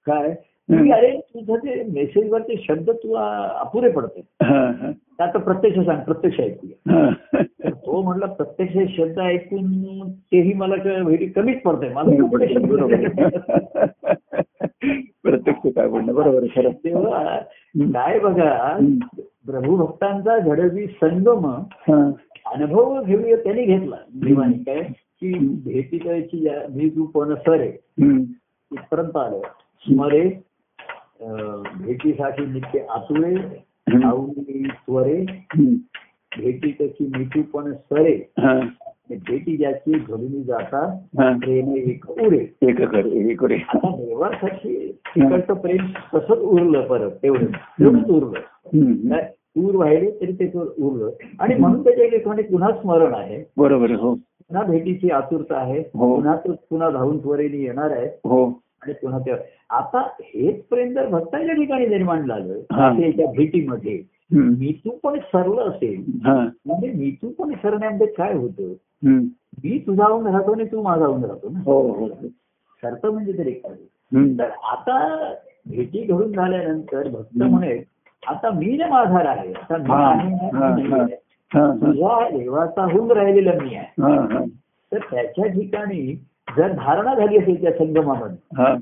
[0.07, 0.35] काय
[0.71, 4.21] की अरे तुझं ते मेसेजवरचे शब्द तुला अपुरे पडते
[5.23, 7.03] आता प्रत्यक्ष सांग प्रत्यक्ष ऐकूया.
[7.71, 9.73] तो म्हटला प्रत्यक्ष शब्द ऐकून
[10.11, 12.27] तेही मला very कमीच पडतंय मला
[15.23, 16.71] प्रत्यक्ष काय म्हणणं बरोबर खरं.
[16.85, 17.39] तेव्हा
[17.81, 19.21] काय बघा हम्म.
[19.47, 21.47] प्रभुभक्तांचा घडवी संगम
[22.55, 23.97] अनुभव घेऊया त्यांनी घेतला.
[24.15, 24.83] देवाने काय
[25.21, 25.33] की
[25.65, 27.73] भेटी करायची मी तू पण सर आहे.
[28.73, 29.41] इथपर्यंत आलं.
[29.87, 30.29] स्मरे
[31.81, 32.79] भेटीसाठी नित्य.
[34.05, 35.75] आवडी त्वरे हम्म.
[36.39, 38.33] भेटी त्याची मिठू पण सरे
[39.11, 41.37] भेटी ज्याची घडून जातात हा.
[41.37, 42.55] प्रेम एक उरे.
[43.55, 47.45] आता देवासाठी तिकडचं प्रेम तसंच उरलं परत तेवढं.
[47.45, 49.17] तेवढंच उरलं.
[49.57, 51.11] दूर व्हायले तरी ते उरलं.
[51.41, 53.45] आणि म्हणून त्याच्या ठिकाणी पुन्हा स्मरण आहे.
[53.57, 54.15] बरोबर हो.
[54.15, 55.81] पुन्हा भेटीची आतुरता आहे.
[55.95, 56.17] हो.
[56.17, 58.07] पुन्हा तो पुन्हा धावून त्वरेने येणार आहे.
[58.07, 58.61] हो.
[58.83, 59.33] आणि पुन्हा ते
[59.71, 62.93] आता हेच प्रेम जर भक्तांच्या ठिकाणी निर्माण झालं हा.
[63.01, 64.03] त्याच्या भेटीमध्ये.
[64.33, 66.35] मीतू पण सरलं असेल हा.
[66.67, 68.73] म्हणजे मीतू पण सरण्यामध्ये काय होतं.
[69.65, 72.09] मी तुझाहून राहतो आणि तू माझाहून राहतो ना हो हो
[72.83, 73.75] सरतं म्हणजे तरी काय.
[74.39, 75.19] तर आता
[75.69, 77.83] भेटी घडून झाल्यानंतर भक्त म्हणे
[78.29, 79.53] आता मी ने माझा मी
[79.91, 80.13] हा,
[80.55, 80.97] हा, मी हा.
[80.97, 81.73] हा, हा.
[81.75, 84.45] तुझ्या देवाचा होऊन राहिलेला मी आहे हा, हा.
[84.93, 86.25] तर त्याच्या ठिकाणी
[86.57, 88.77] जर धारणा झाली असेल त्या संगमामध्ये.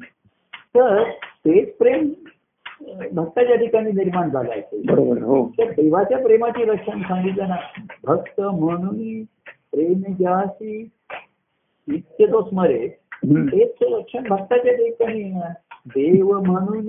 [0.75, 2.09] तर तेच प्रेम
[3.13, 7.57] भक्ताच्या ठिकाणी निर्माण झालं असेल बरोबर हो तर देवाच्या प्रेमाची लक्षण सांगितलं ना
[8.05, 9.23] भक्त म्हणून
[9.73, 10.89] प्रेम ज्यासी
[11.89, 12.89] नित्य तो स्मरे.
[13.25, 15.33] तेच लक्षण भक्ताच्या ठिकाणी.
[15.87, 16.81] देव म्हणून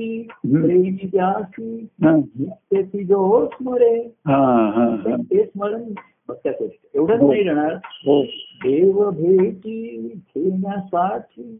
[0.62, 2.16] प्रेम ज्यासी हा.
[2.16, 3.96] नित्य ती जो स्मरे
[4.28, 4.38] हा,
[4.76, 5.16] हा, हा.
[5.16, 5.84] ते स्मरण
[6.30, 6.66] भक्ताचं
[6.96, 7.28] एवढंच हो.
[7.28, 7.74] नाही राहणार.
[7.76, 8.22] हो.
[8.64, 11.60] देव भेटी घेण्यासाठी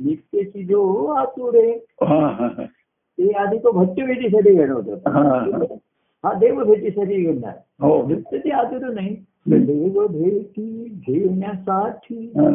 [0.00, 1.70] नित्यची जो आतुरे
[2.02, 2.64] हा, हा, हा.
[3.18, 5.10] ते आधी तो भक्ती भेटीसाठी घेणं होतं.
[5.10, 5.74] हा, हा.
[6.24, 6.32] हा.
[6.32, 7.52] देव भेटीसाठी घेणार.
[7.80, 8.06] हो.
[8.06, 9.16] नृत्य ते आतुर नाही.
[9.48, 12.50] देव भेटी घेण्यासाठी हा.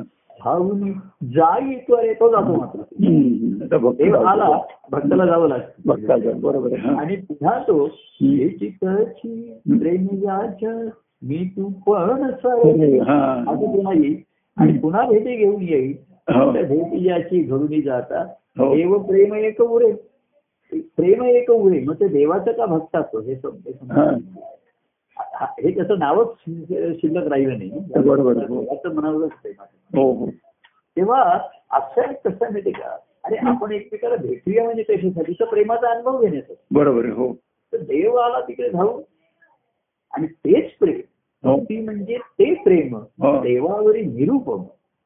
[0.46, 0.92] धावून
[1.24, 2.82] जाई त्वरे तो जातो मात्र.
[3.92, 6.40] देव आला भक्ताला जावं लागतं.
[6.42, 7.02] बरोबर हा.
[7.02, 7.86] आणि पुन्हा तो
[8.22, 8.70] भेटी
[9.78, 10.90] प्रेमियाच्या
[11.22, 13.44] मी तू पण सर हा.
[13.48, 14.22] असं पुन्हा येईल
[14.58, 15.98] आणि पुन्हा भेटी घेऊन येईल
[16.36, 16.52] हो.
[16.52, 18.22] भेटी याची घडून जाता
[18.58, 18.76] हो.
[18.76, 19.92] देव प्रेम एक उरे
[20.72, 22.66] प्रेम एक उरे मग ते देवाचं का
[23.20, 24.04] हे शब्द हा.
[25.18, 26.28] हा- हे त्याचं नावच
[27.02, 28.38] शिल्लक राहिलं नाही बरोबर.
[28.50, 28.62] हो.
[28.62, 29.64] देवाचं म्हणावंच प्रेम.
[29.98, 30.30] हो हो
[30.98, 31.22] तेव्हा
[31.72, 37.06] असं कसं माहिती का अरे आपण एकमेकाला भेटूया म्हणजे कशासाठी तर प्रेमाचा अनुभव घेण्यासाठी बरोबर
[37.06, 37.34] आहे हो
[37.74, 39.02] तर देव आला तिकडे जाऊन
[40.14, 41.11] आणि तेच प्रेम हो
[41.44, 43.40] भक्ती म्हणजे ते प्रेम हो.
[43.42, 44.62] देवावरील निरूपम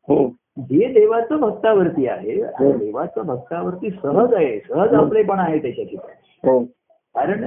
[0.08, 0.26] हो.
[0.58, 2.72] जे देवाचं भक्तावरती आहे हो.
[2.78, 6.48] देवाचं भक्तावरती सहज आहे सहज आपलेपण आहे त्याच्या ठिकाणी.
[6.50, 6.60] हो.
[7.16, 7.46] कारण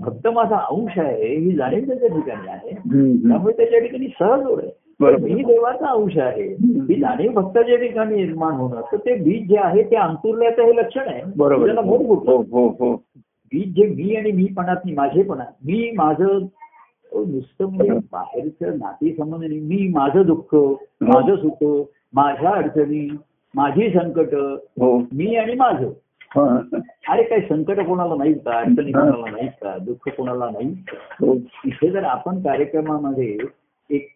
[0.00, 2.70] भक्त माझा अंश आहे ही जाणीव त्याच्या ठिकाणी आहे.
[3.28, 4.72] त्यामुळे त्याच्या ठिकाणी सहज होत आहे.
[5.00, 9.82] मी देवाचा अंश आहे ही जाणीव भक्ताच्या ठिकाणी निर्माण होणं तर ते बीज जे आहे
[9.82, 11.22] ते अंकुरल्याचं हे लक्षण आहे.
[11.36, 11.66] बरोबर.
[11.66, 12.94] त्याला मोठ हो हो हो.
[13.52, 16.38] बीज जे मी आणि मी पणात माझेपणा मी माझं
[17.12, 20.54] नुसतं म्हणजे बाहेरचं नाती संबंध नाही मी माझं दुःख
[21.02, 21.64] माझं सुख
[22.14, 23.08] माझ्या अडचणी
[23.54, 24.98] माझी संकट हो.
[25.12, 25.90] मी आणि माझं.
[26.36, 28.58] अरे काही संकट कोणाला नाहीत का?
[28.58, 29.76] अडचणी कोणाला नाहीत का?
[29.78, 30.68] दुःख कोणाला नाही
[31.20, 31.34] हो.
[31.66, 33.36] इथे जर आपण कार्यक्रमामध्ये
[33.90, 34.08] एक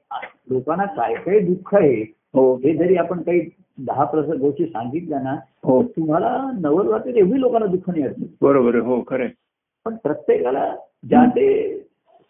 [0.51, 2.01] लोकांना काय काय दुःख आहे
[2.35, 2.55] हो.
[2.55, 3.41] हे जरी आपण काही
[3.79, 5.35] दहा प्रसंग गोष्टी सांगितल्या ना
[5.97, 9.29] तुम्हाला नवल वाटेल एवढी लोकांना दुःख नाही अडचण बरोबर हो खरं.
[9.87, 10.75] पण प्रत्येकाला
[11.09, 11.47] ज्याचे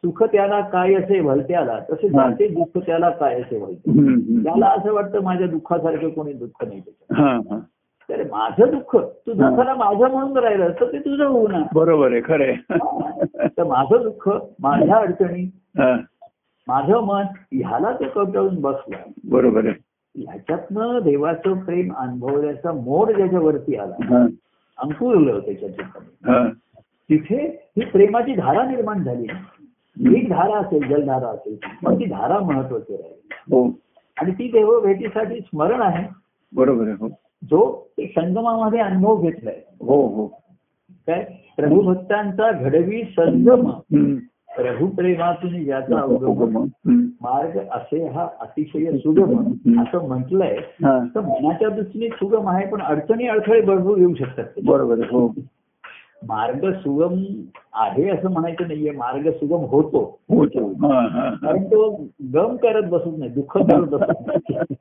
[0.05, 2.09] सुख त्याला काय असे भलत्याला तसे.
[2.09, 4.43] ज्याचे दुःख त्याला काय असे भलते.
[4.43, 7.21] त्याला असं वाटतं माझ्या दुःखासारखं कोणी दुःख नाही त्याच्यात.
[7.21, 7.59] हा हा.
[8.09, 11.63] तर माझं दुःख तू दुःखाला माझं म्हणून राहिलं तर ते तुझं होऊ ना.
[11.75, 12.77] बरोबर आहे खरं
[13.59, 14.29] तर माझं दुःख
[14.61, 15.45] माझ्या अडचणी
[16.67, 18.97] माझं मन ह्याला तो कवटाळून बसला.
[19.31, 19.75] बरोबर आहे.
[20.15, 23.95] ह्याच्यातनं देवाचं प्रेम अनुभवल्याचा मोड ज्याच्यावरती आला.
[24.05, 24.27] हा,
[24.79, 26.47] अंकुरलं त्याच्या ठिकाणी हा.
[27.11, 27.45] तिथे
[27.77, 29.27] ही प्रेमाची धारा निर्माण झाली.
[30.01, 33.55] एक धारा असेल जलधारा असेल पण ती धारा महत्वाची राहील.
[33.55, 33.65] हो.
[34.21, 36.09] आणि ती देव भेटीसाठी स्मरण आहे.
[36.57, 37.09] बरोबर आहे हो.
[37.45, 39.57] जो संगमामध्ये अनुभव घेतलाय.
[39.81, 40.27] हो हो.
[41.07, 41.25] काय?
[41.57, 43.67] प्रभुभक्तांचा घडवी संगम.
[43.69, 44.17] हम्म.
[44.57, 46.67] प्रभू प्रेमातून ज्याचा अवगम.
[47.21, 49.53] मार्ग असे हा अतिशय सुगम.
[49.83, 50.57] असं म्हटलंय.
[51.15, 54.45] तर मनाच्या दृष्टीने सुगम आहे पण अडचणी अडथळे भरपूर येऊ शकतात.
[54.65, 55.35] बरोबर हो.
[56.29, 57.25] मार्ग सुगम
[57.73, 58.91] आहे असं म्हणायचं नाहीये.
[58.91, 60.19] मार्ग सुगम होतो.
[60.29, 60.93] हो तो.
[60.93, 61.35] हा, हा, हा.
[61.35, 64.75] कारण तो गम करत बसत नाही दुःख करत बसत नाही.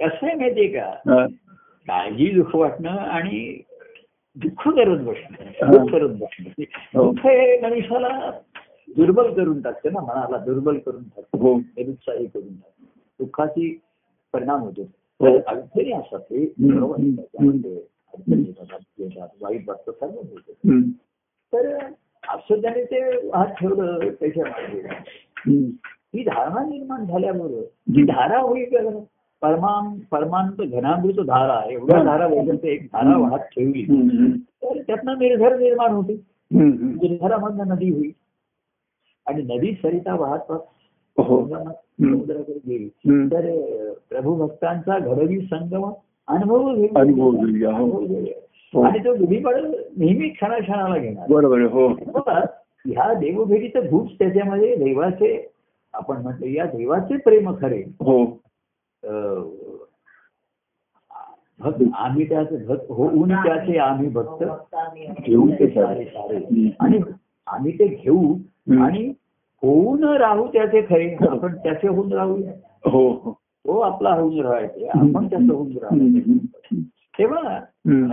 [0.00, 0.94] कसं आहे माहितीये का?
[1.88, 3.62] काळजी दुःख वाटणं आणि
[4.36, 5.70] दुःख करत बसणं.
[5.70, 6.62] दुःख करत बसणं.
[6.98, 7.12] हो.
[7.12, 8.30] दुःख हे मनुष्याला
[8.96, 11.38] दुर्बल करून टाकतं ना मनाला दुर्बल करून टाकतं.
[11.38, 11.58] हो.
[11.58, 12.84] निरुत्साही करून टाकतं.
[13.20, 13.80] दुःखाची
[14.32, 14.82] परिणाम होतो.
[15.46, 16.54] अडचणी असतात हे
[18.28, 20.80] येतात, वाईट वाटतं सर्व होतं.
[21.52, 21.78] तर
[22.28, 24.78] असं त्याने ते हात ठेवलं त्याच्यामागे.
[26.14, 27.60] ही धारणा निर्माण झाल्याबरोबर
[27.96, 28.76] ही धारा होईल?
[29.42, 33.82] परमान परमांत घनामृत धारा एवढ्या धारा वगैरे एक धारा वाहत ठेवली.
[34.38, 36.20] तर त्यातनं निर्धार निर्माण होते.
[36.50, 38.10] निर्धारामधनं नदी होईल.
[39.26, 40.52] आणि नदी सरिता वाहत
[41.20, 41.48] हो.
[41.48, 42.88] समुद्राकडे गेली.
[43.30, 43.68] तर
[44.08, 45.92] प्रभू भक्तांचा घडवी संगम
[46.28, 47.86] अनुभव घेऊ अनुभव घेऊया, हो.
[48.74, 48.82] हो.
[48.82, 49.54] आणि तो गुढीपाड
[49.96, 51.26] नेहमी क्षणाक्षणाला घेणार.
[51.30, 51.88] बरोबर हो.
[52.86, 55.52] ह्या देवभेटीचं भूत त्याच्यामध्ये देवाचे
[55.92, 57.80] आपण म्हटलं या देवाचे प्रेम खरे.
[57.80, 58.24] हो.
[61.60, 64.44] भक्त आम्ही त्याचे भक्त होऊन त्याचे आम्ही भक्त.
[65.26, 66.04] घेऊन ते सारे.
[66.04, 66.76] सारे.
[66.80, 66.98] आणि
[67.46, 68.34] आम्ही ते घेऊ.
[68.82, 69.12] आणि
[69.62, 71.16] होऊन राहू त्याचे खरे.
[71.28, 72.36] आपण त्याचे होऊन राहू
[72.90, 73.37] हो हो.
[73.68, 75.52] तो आपला होऊन राहायचे आपण त्याचं
[75.82, 76.80] राहायचे हम्म.
[77.18, 77.54] तेव्हा.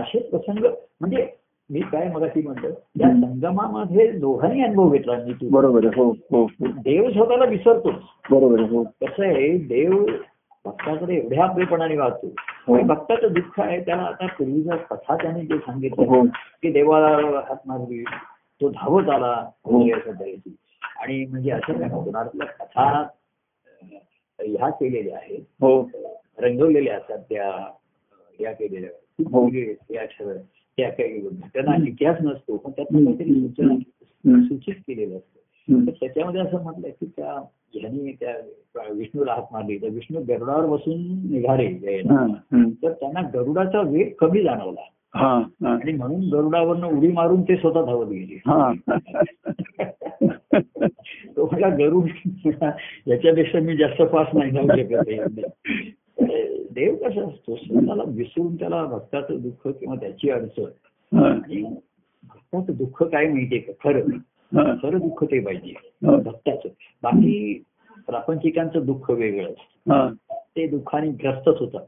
[0.02, 0.64] असे प्रसंग
[1.00, 1.26] म्हणजे
[1.70, 6.66] मी काय मगाशी म्हणतो त्या संगमामध्ये दोघांनी अनुभव घेतला मी तू बरोबर हो हो हो.
[6.66, 7.94] देव स्वतःला विसरतोच
[8.30, 8.82] बरोबर हो.
[8.82, 10.04] कसं आहे देव
[10.64, 12.26] भक्ताकडे एवढ्या आपलेपणाने वाहतो.
[12.66, 12.78] हो.
[12.82, 16.24] भक्ताचं दुःख आहे त्याला आता पूर्वीच्या कथा त्याने जे सांगितलं हो.
[16.62, 18.02] की देवाला हात मारली
[18.60, 19.34] तो धावत आला
[19.64, 19.82] हो.
[20.96, 23.02] आणि म्हणजे असं काय कोणातल्या कथा
[24.40, 25.90] ह्या केलेल्या आहेत हो
[26.38, 27.72] रंगवलेल्या असतात त्या
[28.40, 28.90] या केलेल्या
[29.30, 29.48] हो.
[29.48, 30.36] त्या अक्षर
[30.76, 33.04] त्या काही घटना इतिहास नसतो पण त्यात हम्म.
[33.04, 33.74] काहीतरी सूचना.
[34.48, 35.86] सूचित केलेलं असतं.
[35.86, 37.32] तर त्याच्यामध्ये असं म्हटलंय की त्या
[37.74, 38.34] ह्यानी त्या
[38.92, 41.66] विष्णूला हात मारली तर विष्णू गरुडावर बसून निघाले.
[41.98, 42.34] हा.
[42.82, 44.80] तर त्यांना गरुडाचा वेग कमी जाणवला.
[45.14, 48.42] आणि म्हणून गरुडावरनं उडी मारून ते स्वतः धावत गेले.
[48.46, 48.72] हा.
[51.36, 52.08] तो मला गरुड
[53.06, 55.40] याच्यापेक्षा मी जास्त फास्ट नाही जाऊ शकत.
[56.70, 57.56] देव कसा असतो?
[57.56, 60.64] स्वतःला विसरून त्याला भक्ताचं दुःख किंवा त्याची अडचण.
[61.24, 61.62] आणि
[62.24, 63.72] भक्ताचं दुःख काय माहितीये का?
[63.84, 64.00] खरं.
[64.56, 64.74] हा.
[64.82, 65.74] खरं दुःख ते पाहिजे.
[66.06, 66.16] हा.
[66.16, 66.68] भक्ताचं.
[67.02, 67.62] बाकी
[68.06, 69.92] प्रापंचिकांचं दुःख वेगळं असतं.
[69.92, 70.12] हा.
[70.30, 71.86] ते दुःखाने ग्रस्तच होतात.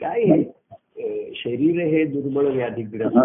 [0.00, 0.42] काय
[1.36, 3.16] शरीर हे दुर्बळ व्याधीग्रस्त.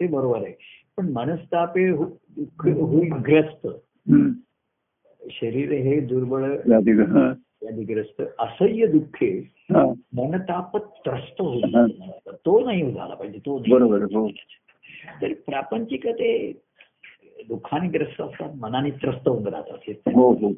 [0.00, 0.52] ते बरोबर आहे
[0.96, 3.66] पण मनस्तापे हो- ग्रस्त.
[5.30, 6.42] शरीर हे दुर्बळ.
[6.66, 9.50] व्याधीग्रस्त असह्य दुःखे.
[10.12, 11.46] मनताप त्रस्त हा.
[11.46, 11.90] होईल
[12.30, 14.28] तो नाही झाला पाहिजे तो बरोबर हो.
[15.22, 16.52] तर प्रापंचिक ते
[17.48, 19.78] दुःखाने ग्रस्त असतात मनाने त्रस्त होऊन राहतात
[20.14, 20.52] हो हो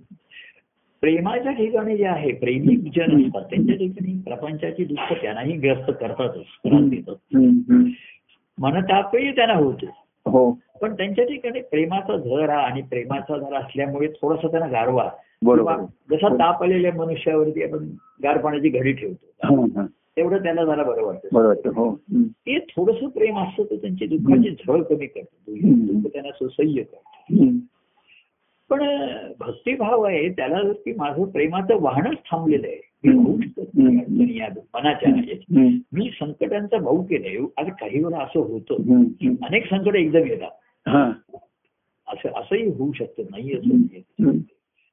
[1.03, 6.69] प्रेमाच्या ठिकाणी जे आहे प्रेमिक जन असतात त्यांच्या ठिकाणी प्रपंचाची दुःख त्यांनाही ग्रस्त करतातच.
[8.59, 9.87] मनतापही त्यांना होतो.
[10.31, 10.59] हो.
[10.83, 15.11] पण त्यांच्या ठिकाणी प्रेमाचा झर हा आणि प्रेमाचा झर असल्यामुळे थोडासा त्यांना गारवा.
[15.45, 15.77] बरोबर.
[16.11, 17.85] जसा ताप आलेल्या मनुष्यावरती आपण
[18.23, 19.55] गार पाण्याची घडी ठेवतो.
[19.55, 19.87] हा, हा.
[20.17, 21.29] तेवढं त्याला जरा बरं वाटतं.
[21.69, 22.01] हो.
[22.31, 25.53] ते थोडस प्रेम असतं तर त्यांची दुःखाची झळ कमी करतो.
[25.93, 27.45] दुःख त्यांना सुसह्य करतो.
[28.73, 29.09] पण
[29.41, 32.89] भक्तिभाव आहे त्याला जर की माझं प्रेमाचं वाहनच थांबलेलं आहे.
[34.75, 35.11] मनाच्या.
[35.93, 37.47] मी संकटांचा भाऊ केलाय.
[37.57, 38.75] आता काही वेळा असं होतं.
[39.43, 40.51] अनेक संकट एकदम येतात.
[42.09, 43.23] असं असंही होऊ शकतं.
[43.31, 43.73] नाही असं.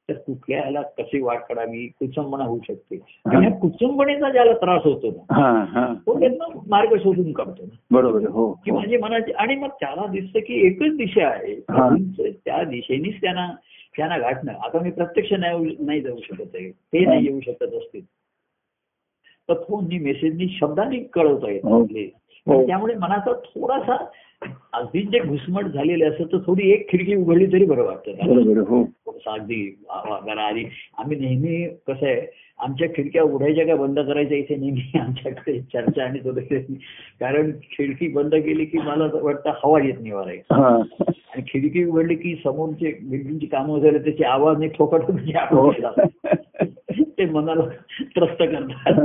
[0.09, 1.87] तर कुठल्या ह्याला कशी वाट काढावी?
[1.87, 2.99] कुचंबना होऊ शकते.
[3.25, 5.93] आणि या कुचंबनेचा ज्याला त्रास होतो ना हा, हा.
[5.93, 7.75] तो त्यातनं मार्ग शोधून काढतो ना.
[7.91, 8.71] बरोबर हो की.
[8.71, 11.55] माझी मनाची आणि मग त्याला दिसतं की एकच दिशा आहे.
[12.45, 13.47] त्या दिशेनेच त्यांना
[13.97, 14.51] त्यांना गाठणं.
[14.51, 16.71] आता मी प्रत्यक्ष नाही नाही जाऊ शकत आहे.
[16.71, 18.01] ते नाही येऊ शकत असतील.
[19.49, 21.81] तर फोननी मेसेजनी शब्दांनी कळवता येत हो.
[22.47, 22.65] हो.
[22.67, 23.95] त्यामुळे मनाचा थोडासा
[24.73, 28.11] अगदी जे घुसमट झालेले असं तर थोडी एक खिडकी उघडली तरी बरं वाटतं
[28.69, 28.83] हो
[29.27, 29.75] अगदी
[30.39, 30.63] आधी
[30.97, 32.21] आम्ही नेहमी कसं आहे
[32.59, 36.19] आमच्या खिडक्या उघडायच्या का बंद करायच्या इथे नेहमी आमच्याकडे चर्चा आणि
[37.19, 40.75] कारण खिडकी बंद केली की मला वाटतं हवा येत नाही वरायची हा.
[41.07, 45.01] आणि खिडकी उघडली की समोरचे बिल्डिंगची कामं झाले त्याचे आवाज नाही ठोकट
[45.51, 45.71] हो.
[47.19, 47.63] ते मनाला
[48.01, 49.01] त्रस्त करतात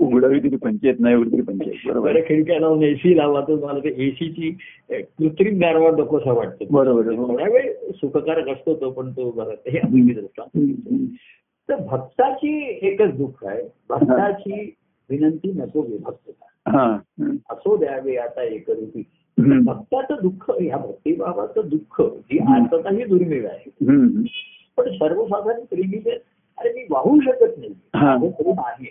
[0.00, 2.20] उघडावी तरी पंचायत नाही उघडी तरी पंचायत बरोबर.
[2.20, 4.50] खिडक्या लावून एसी लावा तर मला ते एसीची
[4.90, 7.28] कृत्रिम गारवा नकोसा वाटतं बरोबर आहे, हो.
[7.28, 11.04] थोडा वेळ सुखकारक असतो तो पण तो बरं हे हम्म, हम्म.
[11.68, 14.74] तर भक्ताची एकच दुःख आहे भक्ताची
[15.10, 16.30] विनंती नको विभक्त
[16.68, 16.82] हा.
[16.82, 17.36] हम्म.
[17.50, 19.02] असो द्यावे आता एकरूपी.
[19.38, 23.70] भक्ताचं दुःख ह्या भक्तिभावाचं दुःख ही आर्थता ही दुर्मिळ आहे.
[24.76, 26.10] पण सर्वसाधारण प्रेमीचे
[26.58, 28.16] अरे मी वाहू शकत नाही हा.
[28.16, 28.90] माझं प्रेम आहे.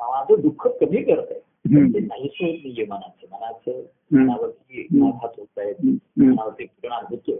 [0.00, 1.40] माझं दुःख कमी करत आहे.
[1.74, 3.82] ते नाहीच होत नाहीये मनाचं मनाचं.
[4.12, 4.86] मनावरती.
[5.02, 5.74] आघात होत आहेत.
[6.18, 7.34] मनावरती परिणाम होतोय.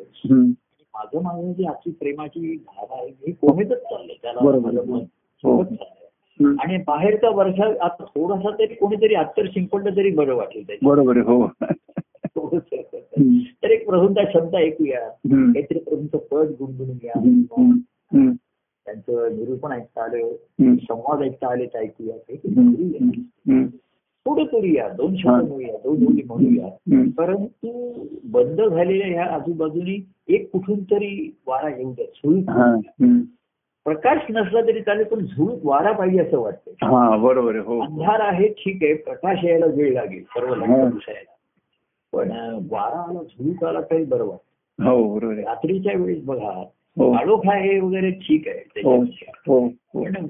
[0.94, 4.72] माझं माझं जी आजची प्रेमाची धारा आहे ही कोमेतच चाललंय त्याला बरोबर.
[4.72, 5.04] माझं मन हो.
[5.04, 6.54] सोबत चाललंय.
[6.62, 10.64] आणि बाहेरचा वर्षा आता थोडासा तरी कोणीतरी अत्तर शिंपडलं तरी बरं वाटेल.
[10.82, 11.46] बरोबर आहे हो
[13.62, 15.08] तर एक प्रभूंचा शब्द ऐकूया.
[15.52, 17.12] काहीतरी प्रभूंचं पद गुणगुणूया.
[18.84, 20.32] त्यांचं निरूपण ऐकता आलं.
[20.76, 22.54] संवाद ऐकता आले तर ऐकूया काहीतरी.
[22.54, 23.22] करूया.
[24.26, 25.48] थोडं करूया दोन शब्द.
[25.48, 26.66] म्हणूया दोन बोली म्हणूया.
[27.18, 27.92] परंतु
[28.24, 32.06] बंद झालेल्या ह्या आजूबाजूनी एक कुठून तरी वारा येऊ द्या.
[32.84, 33.20] हम्म.
[33.84, 38.20] प्रकाश नसला तरी चालेल पण झुळूक वारा पाहिजे असं वाटतं हा बरोबर आहे हो अंधार
[38.20, 40.90] आहे ठीक आहे प्रकाश यायला वेळ लागेल सर्व हा.
[42.12, 42.30] पण
[42.70, 46.50] वारा आला झुळूक आला तरी बरं वाटतं हो बरोबर रात्रीच्या वेळेस बघा
[46.96, 47.12] हो.
[47.12, 49.32] काळोख आहे वगैरे ठीक आहे हो त्याच्यापेक्षा.
[49.46, 50.04] हो हो.
[50.04, 50.26] पण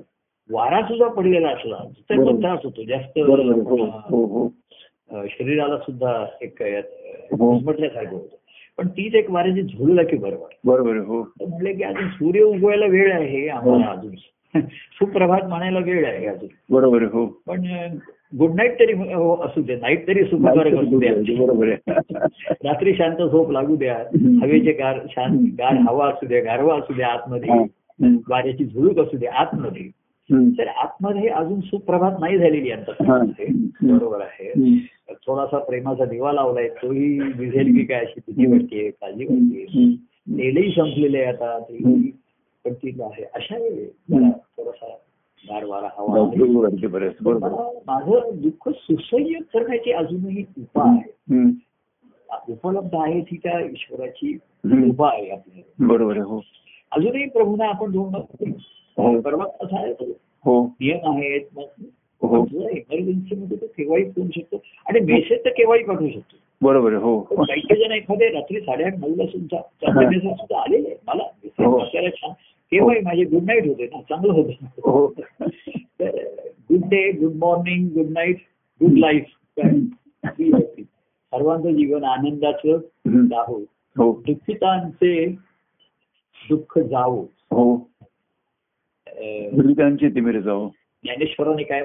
[0.50, 1.76] वारा सुद्धा पडलेला असला
[2.10, 2.40] तर बरोबर.
[2.40, 2.82] त्रास होतो.
[2.82, 3.76] जास्त बरोबर हो
[4.10, 5.26] हो हो.
[5.26, 6.62] शरीराला सुद्धा एक
[7.40, 7.58] हो.
[7.58, 8.36] म्हटल्यासारखं होतं.
[8.78, 10.98] पण तीच एक वाऱ्याची झुळला की बरोबर आहे.
[10.98, 11.22] हो.
[11.24, 14.14] तर म्हणले की अजून सूर्य उगवायला वेळ आहे आम्हाला अजून.
[14.66, 16.48] सुप्रभात म्हणायला वेळ आहे अजून.
[16.70, 17.26] बरोबर हो.
[17.26, 17.62] पण
[18.36, 19.74] गुड नाईट तरी हो, असू दे.
[19.76, 21.14] नाईट तरी सुखकारक असू द्या.
[21.14, 21.68] बरोबर
[22.50, 23.96] रात्री शांत झोप लागू द्या.
[24.42, 27.50] हवेचे गार शांत गार हवा असू द्या गारवा असू द्या आतमध्ये.
[28.30, 29.88] वाऱ्याची झुळूक असू द्या आतमध्ये.
[30.58, 32.70] तर आतमध्ये अजून सुप्रभात नाही झालेली.
[32.70, 32.90] अंत
[33.82, 34.78] बरोबर आहे.
[35.10, 36.68] थोडासा प्रेमाचा दिवा लावलाय.
[36.68, 39.64] तोही विझेल की काय अशी भीती वाटते काळजी वाटते.
[40.38, 41.58] तेलही संपलेले आता.
[41.58, 42.10] तेही
[42.64, 43.24] पण ती आहे.
[43.34, 43.84] अशा वेळी
[44.30, 44.96] थोडासा
[45.44, 46.38] गार वारा हवा आली.
[46.38, 47.14] बरोबर आहे, बरोबर आहे.
[47.22, 47.56] बरोबर आहे.
[47.56, 51.50] मला माझं दुःख सुसह्य करण्याची अजूनही उपाय आहे हम्म.
[52.48, 54.82] उपलब्ध आहे ती त्या ईश्वराची हम्म.
[54.82, 56.40] कृपा आहे आपल्याला बरोबर आहे हो
[56.92, 58.08] अजूनही प्रभूना आपण हो.
[58.96, 60.04] दोन परवा कसा आहे तो
[60.44, 61.84] हो नियम आहेत मग
[62.22, 67.02] हो इमर्जन्सी मध्ये तो केव्हाही फोन शकतो आणि मेसेज तर केव्हाही पाठवू शकतो बरोबर आहे
[67.02, 70.10] हो पण काही काही जण एखादे रात्री साडेआठ नऊला सुद्धा चांगले हा.
[70.10, 71.76] मेसेज सुद्धा आलेले आहेत मला message हो.
[71.78, 72.32] वाचायला छान
[72.70, 74.64] केव्हाही माझे गुड नाईट होते ना चांगलं होतं.
[74.90, 75.06] हो.
[76.70, 78.36] Good day good morning good night
[78.80, 79.24] good life
[81.30, 82.78] सर्वांचं जीवन आनंदाचं.
[83.26, 83.58] जावो.
[83.96, 84.22] हो.
[84.26, 85.26] दुःखितांचे
[86.50, 87.22] दुःख जावो.
[87.50, 87.90] हो.
[89.06, 90.68] अं, दुरितांची तिमिर जाओ
[91.02, 91.80] ज्ञानेश्वरांनी काय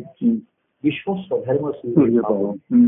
[0.00, 0.36] हम्म.
[0.84, 2.20] विश्व स्वधर्म सूर्य.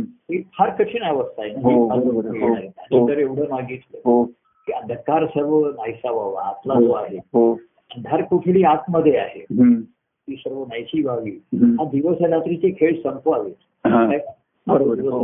[0.02, 2.40] ही फार कठीण अवस्था आहे ना हो, ही.
[2.40, 2.52] हो.
[3.00, 3.08] हो.
[3.08, 3.98] तर एवढं मागितलं.
[4.04, 4.24] हो.
[4.72, 7.54] अंधकार सर्व नाहीसा व्हावा आतला जो आहे हो.
[7.94, 9.44] अंधार कुठली आतमध्ये आहे.
[10.28, 11.30] ती सर्व नाहीशी व्हावी.
[11.54, 13.50] हा दिवस रात्रीचे खेळ संपवावे.
[13.86, 14.10] हा.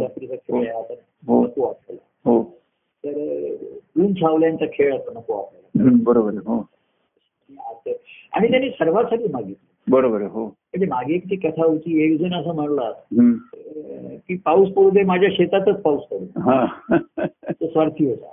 [0.02, 0.72] रात्रीचा खेळ
[1.28, 1.44] हो.
[1.44, 2.42] नको आपल्याला.
[3.04, 3.54] तर
[4.00, 5.98] ऊन छावल्यांचा खेळ आता नको आपल्याला.
[6.02, 6.68] बरोबर हो.
[8.32, 9.90] आणि त्यांनी सर्वांसाठी मागितलं.
[9.90, 10.44] बरोबर हो.
[10.44, 12.90] म्हणजे मागे एक ती कथा होती एक जण असं म्हणला
[14.28, 16.66] की पाऊस पडू दे माझ्या शेतातच पाऊस पडू हा.
[17.50, 18.32] तो स्वार्थी होता.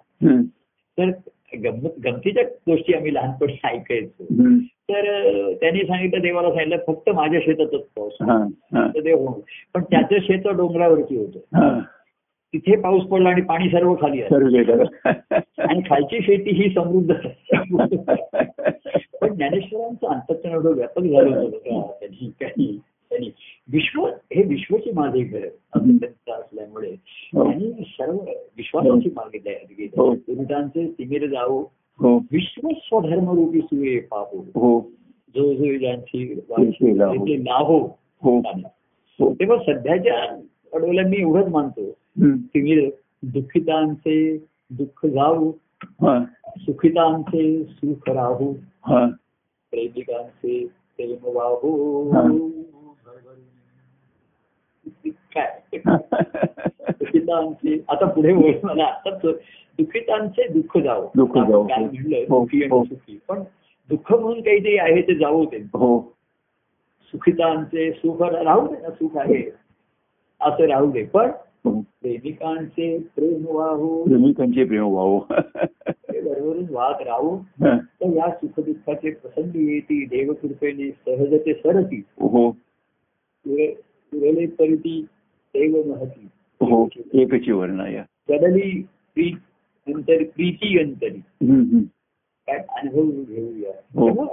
[0.99, 1.11] तर
[1.57, 4.23] गंमत गमतीच्या गोष्टी आम्ही लहानपणी ऐकायचो.
[4.65, 5.01] तर
[5.53, 8.13] त्यांनी सांगितलं देवाला सांगितलं फक्त माझ्या शेतातच पाऊस
[9.03, 11.37] देव हो पण त्याचं शेत डोंगरावरती होतं.
[11.37, 11.79] हा.
[12.53, 14.33] तिथे पाऊस पडला आणि पाणी सर्व खाली आलं.
[15.63, 17.15] आणि खालची शेती ही समृद्ध.
[19.21, 21.93] पण ज्ञानेश्वरांचं अंतकरण एवढं व्यापक झालं होतं.
[23.11, 26.91] त्यांनी काही त्यांनी विश्व हे विश्वची माझे घर अंतकरण असल्यामुळे
[27.33, 27.43] हो.
[27.43, 28.17] त्यांनी सर्व
[28.57, 29.37] विश्वासाची मागे
[29.97, 30.13] हो.
[30.13, 31.61] गुरुदांचे तिमिर जाओ
[31.99, 34.79] हो विश्व स्वधर्मरूपी सुये पाहो हो
[35.35, 37.25] जो जो ज्यांची त्यांची लाहो.
[37.25, 37.79] ते लाहो
[38.23, 38.37] हो
[39.19, 40.15] हो तेव्हा सध्याच्या
[40.73, 42.35] अडवल्या मी एवढंच मानतो हम्म.
[42.37, 42.89] तिमिर
[43.23, 44.37] दुःखितांचे
[44.69, 45.51] दुःख जाऊ
[45.81, 46.23] हा.
[46.57, 48.53] सुखितांचे सुख राहू
[48.85, 49.07] हा.
[49.71, 50.65] प्रेमिकांचे
[50.97, 52.21] प्रेम वाहू हा.
[55.09, 55.77] काय
[56.89, 59.19] दुःखितांचे आता पुढे बोल मला आताच
[59.77, 61.07] दुःखितांचे दुःख जावो.
[61.15, 61.63] दुःख जावो.
[61.63, 63.19] काय म्हणलं दुःखी आणि सुखी.
[63.27, 63.43] पण
[63.89, 65.59] दुःख म्हणून काही ते आहे ते जावो ते.
[67.03, 69.51] सुखितांचे सुख राहू दे ना सुख आहे.
[70.41, 71.03] असं राहू दे.
[71.03, 71.31] पण
[71.65, 74.03] प्रेमिकांचे प्रेम वाहू.
[74.03, 74.83] प्रेमिकांचे प्रेम
[76.23, 77.37] बरोबरून वाहत राहू.
[77.63, 82.03] तर या सुखदुःखाचे प्रसंग येती देवकृपेने सहजते सरती.
[84.11, 85.01] पुरे- पुरले परिती
[85.55, 86.25] देव महती
[86.61, 88.03] हो एकची वर्ण या
[88.33, 89.33] प्रीत
[89.87, 90.77] अंतरी प्रीती.
[92.47, 94.25] काय अनुभव घेऊया हो.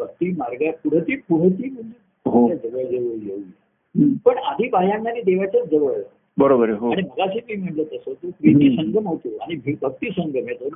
[0.00, 4.14] भक्ती मार्गात पुढती पुढती म्हणजे हो जवळ जवळ येऊया.
[4.24, 6.02] पण आधी बाह्यांना देवाच्याच जवळ.
[6.38, 8.76] बरोबर हो आणि मगाशी मी म्हणलं तसं तो प्रीती.
[8.76, 10.66] संगम होतो आणि भक्ती संगम येतो.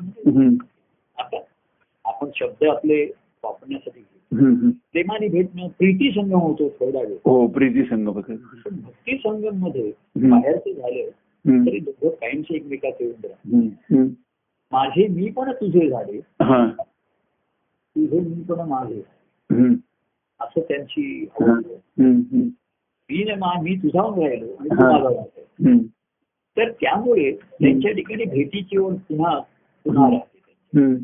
[1.18, 1.36] आता
[2.04, 3.06] आपण शब्द आपले
[3.44, 4.04] वापरण्यासाठी.
[4.34, 7.16] प्रेमाने भेटणं प्रीती संगम होतो थोडा वेळ.
[7.24, 9.92] हो प्रीती पण भक्ती संगममध्ये.
[10.16, 14.08] बाहेरचं झालं तरी दोघं कायमचे एकमेकाचे येऊन.
[14.72, 16.18] माझे मी पण तुझे झाले.
[16.42, 16.70] हा.
[17.96, 19.02] तुझे मी पण माझे
[20.40, 21.26] असं त्यांची.
[23.10, 24.84] मी न मा मी तुझा राहिलो आणि तू.
[24.84, 25.78] माझा
[26.56, 29.38] तर त्यामुळे त्यांच्या ठिकाणी भेटीची ओढ पुन्हा
[29.84, 30.94] पुन्हा राहते.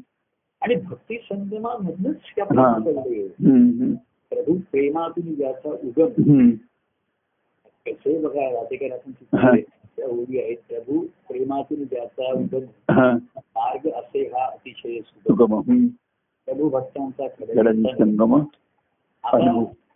[0.67, 2.73] आणि भक्ती संगमामधूनच त्या हा.
[4.31, 6.51] प्रभू प्रेमातून ज्याचा उगम। हम्म.
[7.87, 9.51] कसे बघा आपण हा.
[9.97, 10.99] त्या ओळी आहेत प्रभू
[11.29, 12.65] प्रेमातून ज्याचा उगम।
[13.37, 15.87] मार्ग असे हा अतिशय सुगम। हम्म.
[16.49, 17.29] प्रभू भक्तांचा
[17.99, 18.35] संगम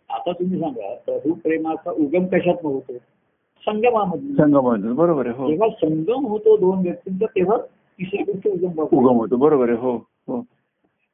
[0.09, 2.93] आता तुम्ही सांगा प्रभू प्रेमाचा उगम कशात होतो?
[3.63, 4.33] संगमामधून.
[4.35, 7.57] संगम बरोबर आहे जेव्हा संगम होतो दोन व्यक्तींचा तेव्हा
[7.99, 9.95] तिसरी गोष्ट उगम उगम होतो बरोबर आहे हो
[10.27, 10.41] हो.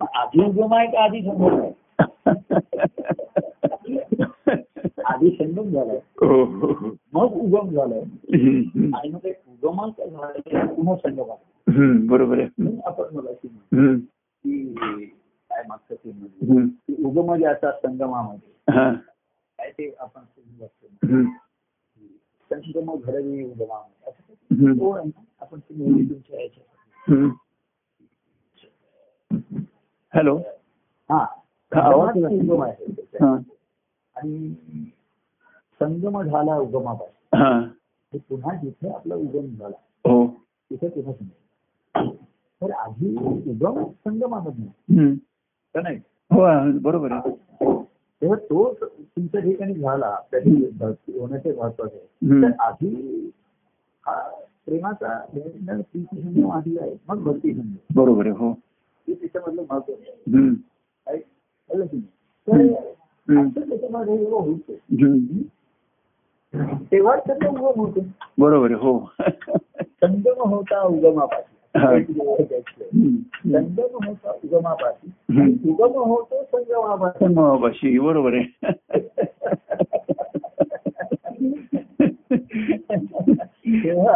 [0.02, 1.72] आधी उगम आहे का आधी संगम आहे
[5.06, 6.46] आधी संगम झालाय हो.
[7.14, 8.00] मग उगम झालाय.
[8.96, 12.78] आणि मग उगमांत झालं पुन्हा संगम आहे बरोबर आहे.
[12.86, 13.48] आपण मला की
[15.52, 18.50] काय मागचं ते म्हणजे उगम जे असतात संगमामध्ये.
[19.60, 20.22] काय ते आपण
[22.52, 24.10] संगम घडवी उगमामध्ये.
[24.10, 24.22] असं
[24.94, 25.22] आहे ना.
[25.42, 26.40] आपण ती नेहमी तुमच्या
[27.08, 27.30] हम्म.
[30.16, 30.38] हॅलो.
[31.10, 31.26] हा.
[31.76, 32.86] उगम आहे.
[33.22, 33.38] हा.
[34.16, 34.54] आणि
[35.80, 37.64] संगम झाला उगमापासून.
[38.30, 39.78] पुन्हा जिथे आपला उगम झाला.
[40.10, 40.28] हो.
[40.70, 42.10] तिथे पुन्हा संगम.
[42.62, 43.16] तर आधी
[43.52, 45.16] उगम संगमामधून.
[45.76, 45.98] का नाही?
[46.32, 47.32] हो बरोबर आहे.
[48.22, 50.18] तेव्हा तो तुमच्या ठिकाणी झाला.
[50.32, 50.50] त्याची
[51.20, 52.42] होण्याचे महत्त्वाचे आहे.
[52.42, 53.32] तर आधी
[54.06, 54.30] हा
[54.66, 56.96] प्रेमाचा संगम आधी आहे.
[57.08, 58.02] मग भक्ती संगम.
[58.02, 58.54] बरोबर आहे हो.
[59.08, 60.54] हे त्याच्यामधलं महत्त्व त्याच्यामध्ये.
[66.92, 68.00] तेव्हाच त्याचं उगम होतो.
[68.38, 69.12] बरोबर आहे हो.
[69.80, 70.88] संगम होता.
[72.80, 73.16] हम्म.
[73.52, 74.32] संगम होता.
[75.42, 78.72] आणि उगम होतो संगमापासून संगमापाशी बरोबर आहे.
[83.84, 84.14] तेव्हा.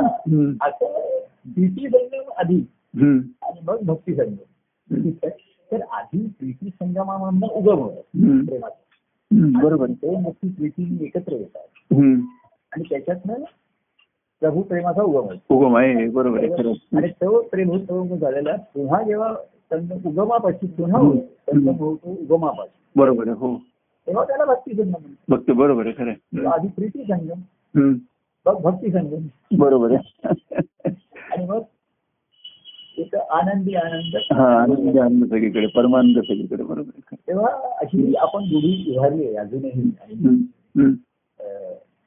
[0.61, 2.65] असं प्रीती संगम आधी.
[3.41, 4.50] आणि मग भक्ती संगम?
[5.71, 7.47] तर आधी प्रीती संगमामधनं
[7.97, 8.45] हम्म.
[8.45, 9.39] प्रेमाचं.
[9.39, 9.61] हम्म.
[9.61, 9.87] बरोबर.
[9.87, 11.93] ते नक्की प्रीती एकत्र येतात.
[11.93, 12.21] हम्म.
[12.71, 13.33] आणि त्याच्यातनं
[14.39, 16.43] प्रभू प्रेमाचा उगम उगम आहे बरोबर
[16.97, 19.33] आणि तो प्रेम उगम झालेला पुन्हा जेव्हा
[20.05, 22.99] उगमापाशी पुन्हा होतो उगमापाशी.
[22.99, 23.57] बरोबर हो.
[24.07, 27.93] तेव्हा त्याला भक्ती संगम बघते बरोबर आहे खरं आधी प्रीती संगम.
[28.45, 29.27] मग भक्ती संगम
[29.57, 30.29] बरोबर आहे.
[31.31, 31.59] आणि मग
[33.31, 37.15] आनंदी आनंद हा आनंद आनंद सगळीकडे परमानंद सगळीकडे बरोबर.
[37.27, 37.49] तेव्हा
[37.81, 39.89] अशी आपण रूढी उभारली आहे अजूनही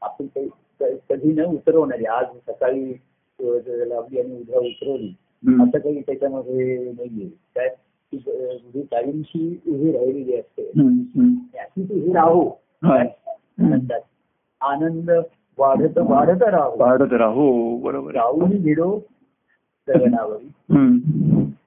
[0.02, 0.48] आपण काही
[1.10, 2.92] कधी न उतरवणारी आज सकाळी
[3.88, 5.14] लावली आणि उद्या उतरवली.
[5.62, 7.28] असं काही त्याच्यामध्ये नाहीये.
[7.56, 7.68] काय
[8.12, 10.70] ती कायमशी उभी राहिलेली असते.
[10.72, 12.48] त्याची उभी राहो.
[14.60, 15.10] आनंद
[15.58, 16.76] वाढत वाढत राहो.
[16.78, 18.90] वाढत राहो बरोबर राहून भिडो
[19.88, 20.48] गगनावरी.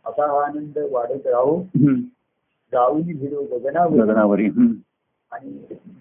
[0.05, 1.61] असा हा आनंद वाढत राहो.
[2.72, 4.47] जाऊन भिडो गगनावरी गगनावरी.
[5.32, 5.51] आणि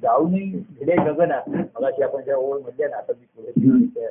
[0.02, 4.08] जाऊनही भिडे गगनात मगाशी आपण ज्या ओळ म्हणल्या ना आता मी पुढे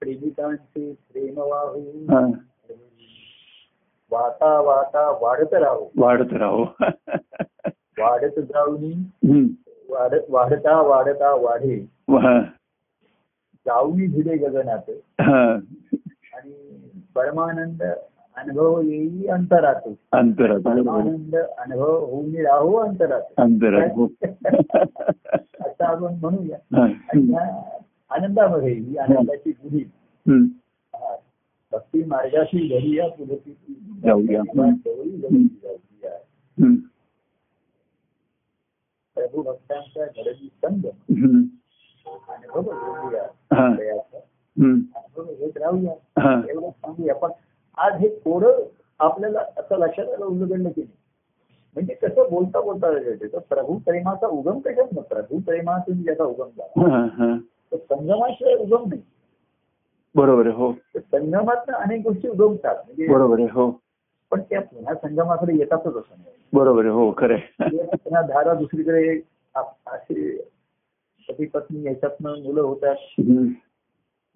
[0.00, 1.80] प्रेमिकांचे प्रेम वाहू.
[4.10, 6.62] वाता वाता वाढत राहो वाढत राहो
[7.98, 8.92] वाढत जाऊनी.
[9.88, 11.76] वाढत वाढता वाढता वाढे.
[13.68, 14.90] जाऊनी भिडे गगनात.
[16.34, 16.78] आणि
[17.14, 17.82] परमानंद
[18.36, 20.60] अनुभव येई अंतरात अंतरात.
[20.60, 24.06] परमानंद अनुभव होऊन राहो अंतरात अंतरात हो.
[25.60, 26.58] असं आपण म्हणूया.
[26.82, 27.34] आणि
[28.10, 29.52] आनंदामध्ये ही आनंदाची
[30.28, 30.46] हम्म.
[31.72, 33.56] भक्ती मार्गाशी घडूया पुढे
[34.04, 34.42] जाऊया.
[34.42, 36.14] जाऊया.
[39.14, 40.86] प्रभू भक्तांचा घडवी संग
[42.08, 42.32] हम्म.
[42.34, 43.22] अनुभव घेऊया
[43.54, 43.68] हा.
[43.74, 44.18] दयाचा.
[44.56, 44.80] हम्म.
[44.96, 46.32] अनुभव घेत राहूया हा.
[46.50, 47.30] एवढं सांगूया पण
[47.78, 48.62] आज हे थोडं
[49.00, 50.82] आपल्याला असं लक्षात आलं उलगडलं की
[51.76, 52.90] म्हणजे कसं बोलता बोलता
[53.24, 57.36] तर प्रभू प्रेमाचा उगम कशात ना प्रभू प्रेमातून ज्याचा उगम झाला.
[57.72, 59.02] तर संगमाशिवाय उगम नाही
[60.14, 63.70] बरोबर आहे हो तर संगमातनं अनेक गोष्टी उगमतात म्हणजे बरोबर आहे हो
[64.32, 67.36] पण त्या पुन्हा संगमाकडे येतातच असं नाही बरोबर आहे हो खरं
[67.94, 69.20] पुन्हा धारा दुसरीकडे
[69.54, 70.36] असे
[71.28, 72.94] पती पत्नी याच्यातनं मुलं होतात.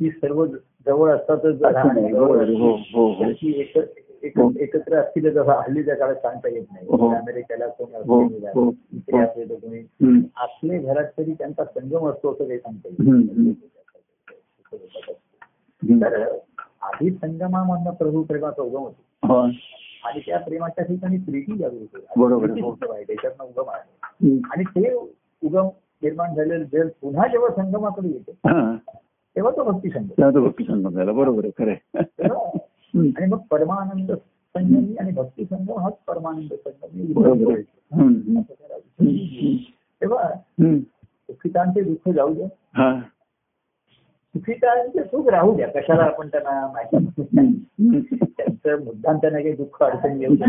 [0.00, 0.46] ती सर्व
[0.86, 1.64] जवळ असतातच.
[1.64, 3.76] हो हो हो त्याची एक
[4.22, 4.58] एक-.
[4.60, 6.86] एकत्र असतील जसं हल्लीच्या काळात सांगता येत नाही.
[7.16, 7.94] अमेरिकेला कोणी
[9.16, 9.80] असले तर.
[10.36, 13.50] असले घरात तरी त्यांचा संगम असतो असं काही सांगता हम्म.
[16.04, 16.22] तर
[16.82, 19.32] आधी संगमामधनं प्रभू प्रेमाचा उगम होतो.
[20.04, 22.06] आणि त्या प्रेमाच्या ठिकाणी प्रीती जागृत होते.
[22.16, 22.46] बरोबर
[23.02, 24.36] त्याच्यातनं उगम आहे.
[24.36, 24.92] आणि ते
[25.44, 25.68] उगम
[26.02, 28.76] निर्माण झालेलं जल पुन्हा जेव्हा संगमाकडे येते हा.
[29.36, 31.94] तेव्हा तो भक्ती संगम भक्ती संगम झाला बरोबर आहे खरं.
[33.16, 34.12] आणि मग परमानंद
[34.56, 37.12] संगमी आणि भक्ती संगम हाच परमानंद संगमी.
[40.00, 40.28] तेव्हा.
[41.28, 42.46] सुखितांचे दुःख जाऊ द्या.
[44.34, 47.22] सुखितांचे सुख राहू द्या कशाला आपण त्यांना माहिती.
[48.36, 50.48] त्यांचं मुद्दाम त्यांना काही दुःख अडचण येऊ शकत.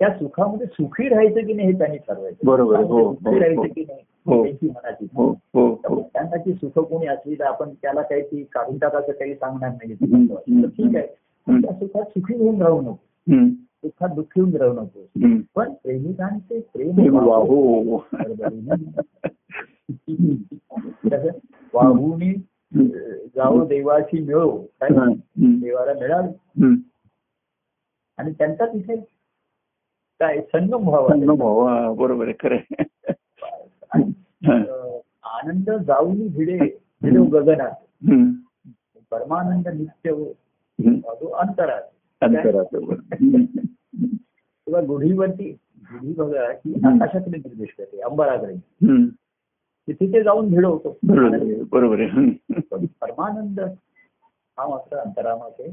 [0.00, 4.02] त्या सुखामध्ये सुखी राहायचं की नाही हे त्यांनी ठरवायचं बरोबर सुखी राहायचं की नाही.
[4.26, 5.06] त्यांची मनाची
[6.12, 9.92] त्यांना ती सुख कोणी असली तर आपण त्याला काही ती काढून टाकायचं काही सांगणार नाही
[9.92, 10.66] हम्म.
[10.66, 11.06] ठीक आहे
[11.62, 13.48] त्या सुखात सुखी होऊन राहू नको हम्म.
[13.50, 15.40] सुखात दुःखी होऊन राहू नको हम्म.
[15.54, 17.60] पण प्रेमिकांचे प्रेम वाहो.
[17.90, 17.96] वाहो.
[21.10, 21.28] कसं?
[22.74, 22.86] अं,
[23.36, 25.54] जाओ देवाची मिळो काय हम्म.
[25.60, 26.74] देवाला मिळाल हम्म.
[28.18, 28.96] आणि त्यांचा तिथे
[30.20, 32.56] काय संगम व्हावा संगम व्हावा बरोबर आहे खरं
[34.46, 34.54] हा.
[35.38, 36.56] आनंद जाऊन भिडे
[37.02, 37.74] भिडो गगनात
[38.08, 38.30] हम्म.
[39.10, 40.24] परमानंद नित्य हो
[40.78, 40.96] हम्म.
[41.10, 41.90] अधो अंतरात
[42.22, 42.74] अंतरात.
[42.74, 45.50] किंवा गुढीवरती
[45.92, 46.72] गुढी बघा की.
[46.86, 48.54] आकाशाकडे निर्देश करते अंबराकडे.
[49.88, 52.30] तिथे ते जाऊन भिडवतो बरोबर आहे
[53.00, 53.60] परमानंद
[54.58, 55.66] हा मात्र अंतरामध्ये.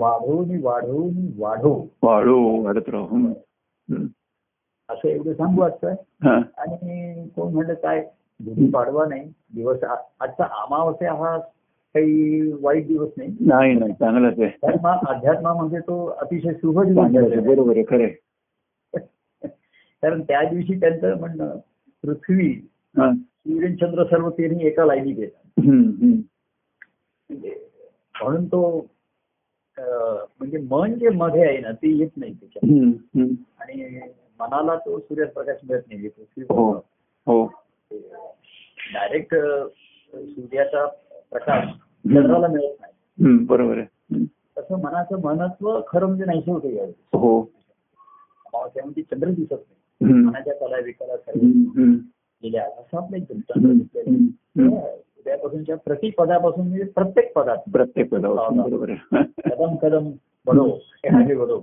[0.00, 3.26] वाढवून वाढवून वाढव वाढो वाढत राहू.
[4.88, 6.40] असं एवढं सांगू वाटतं हा.
[6.56, 8.00] आणि कोण म्हणलं काय
[8.72, 11.38] पाडवा नाही दिवस आजचा अमावस्या हा
[11.94, 16.78] काही वाईट दिवस नाही नाही नाही चांगलंच आहे धर्मा अध्यात्मामध्ये तो अतिशय शुभ.
[16.78, 18.06] बरोबर आहे खरं
[20.02, 21.58] कारण त्या दिवशी त्यांचं म्हणणं
[22.04, 22.68] पृथ्वी.
[22.96, 25.80] सूर्यचंद्र सर्व तिन्ही एका हम्म.
[25.80, 26.12] हम्म.
[27.30, 27.68] म्हणजे
[28.22, 28.86] म्हणून तो
[29.82, 32.64] म्हणजे मन जे मध्ये आहे ना ते येत नाही त्याच्यात.
[33.60, 34.00] आणि
[34.40, 36.72] मनाला तो सूर्यप्रकाश मिळत नाही पृथ्वी हो
[37.26, 37.46] हो
[38.94, 39.34] डायरेक्ट
[40.16, 40.86] सूर्याचा
[41.30, 41.68] प्रकाश
[42.14, 43.44] चंद्राला मिळत नाही.
[43.44, 44.24] बरोबर आहे.
[44.58, 46.68] तसं मनाचं मनत्व खरं म्हणजे नाहीसं होतं
[47.18, 47.40] हो
[48.46, 50.12] अमावस्यामध्ये चंद्र दिसत नाही.
[50.12, 51.16] मनाच्या कला विकला.
[52.42, 53.72] गेल्या असं आपलं एक चंद्र
[55.26, 55.38] हम्म.
[55.38, 55.38] दिसतंय.
[55.38, 55.46] हम्म.
[55.46, 60.10] उद्यापासूनच्या प्रति पदापासून म्हणजे प्रत्येक पदात प्रत्येक पदावर बरोबर कदम कदम
[60.46, 60.78] बडो
[61.20, 61.62] हे बडो.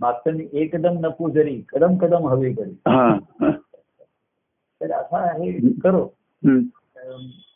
[0.00, 2.72] मागचं मी एकदम नको जरी कदम कदम हवे करी.
[4.80, 6.06] तर असा आहे करो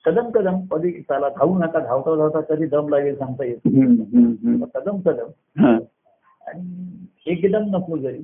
[0.06, 3.58] कदम कदम कधी त्याला धावू नका धावता धावता कधी दम लागेल सांगता येत.
[4.74, 5.26] कदम कदम.
[6.46, 6.90] आणि
[7.26, 8.18] एकदम नको जरी.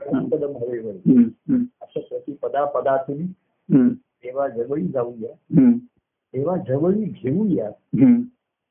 [0.00, 1.12] कदम कदम हवे करी.
[1.82, 3.26] असं प्रति पदा पदातून.
[3.94, 5.60] देवा जवळी जाऊया
[6.34, 6.42] हम्म.
[6.42, 8.20] देवा जवळी घेऊया हम्म.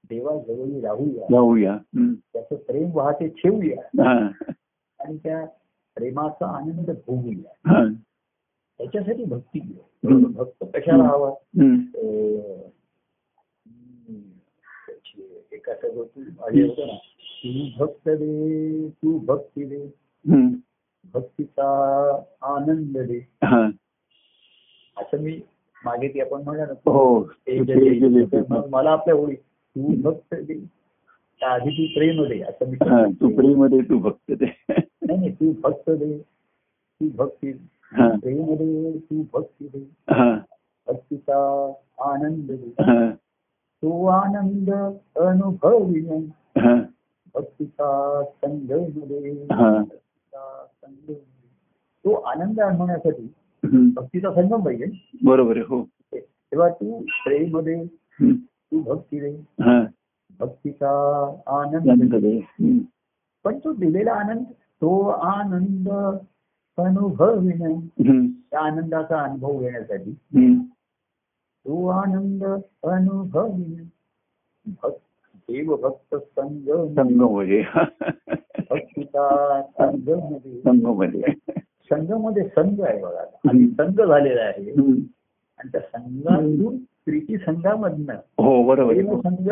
[0.09, 2.14] देवा जवळी राहूया जाऊया हम्म.
[2.34, 4.14] त्याचं प्रेम वाहते ठेवूया हा.
[4.99, 5.43] आणि त्या
[5.97, 7.84] प्रेमाचा आनंद भोगूया हा.
[8.80, 10.20] त्याच्यासाठी भक्ती हम्म.
[10.20, 11.76] घेऊ भक्त कशाला हवा हम्म.
[11.95, 12.61] अं,
[13.66, 14.22] हम्म,
[14.88, 16.97] त्याची एक असं होतं हे होतं ना
[17.43, 19.84] तू भक्त दे तू भक्ती दे
[20.26, 20.53] हम्म.
[21.14, 21.68] भक्तीचा
[22.55, 23.66] आनंद दे हा.
[24.97, 25.39] असं मी
[25.86, 27.19] मागे ती आपण म्हणा ना हो
[28.71, 30.59] मला आपल्या ओळी तू भक्त दे
[31.41, 32.75] आधी तू प्रेम दे असं मी
[33.21, 36.17] तू प्रेममध्ये तू भक्त ते नाही नाही तू भक्त दे
[37.01, 37.51] तू भक्ती.
[37.91, 39.79] प्रेम दे तू भक्ती दे
[40.13, 40.36] हा.
[40.88, 41.38] भक्तीचा
[42.01, 43.09] आनंद दे.
[43.84, 44.71] तो आनंद
[45.19, 46.17] अनुभविणे
[46.59, 46.75] हा.
[47.36, 49.77] भक्तीचा संगम दे हा.
[49.84, 51.13] दे.
[52.05, 53.27] तो आनंद अनुभवण्यासाठी.
[53.95, 54.86] भक्तीचा संगम पाहिजे.
[55.24, 55.88] बरोबर आहे हो.
[56.13, 57.86] तेव्हा तू प्रेम दे.
[58.51, 59.36] तू भक्ती दे.
[59.61, 59.84] हा.
[60.39, 62.39] भक्तीचा आनंद दे.
[63.43, 65.89] पण तो दिलेला आनंद तो आनंद
[66.78, 68.28] अनुभविणे हम्म.
[68.28, 70.11] त्या आनंदाचा अनुभव घेण्यासाठी.
[71.65, 72.43] तो आनंद
[72.84, 73.89] अनुभविणे
[74.84, 74.99] भक्त
[75.36, 77.65] देव भक्त संगम संगममध्ये
[78.69, 81.24] भक्तीचा संगम संगममध्ये
[81.93, 83.21] संघमध्ये संघ आहे बघा.
[83.49, 84.71] आणि संघ झालेला आहे.
[85.57, 88.93] आणि त्या संघातून प्रीती संघामधनं हो बरोबर
[89.29, 89.51] संघ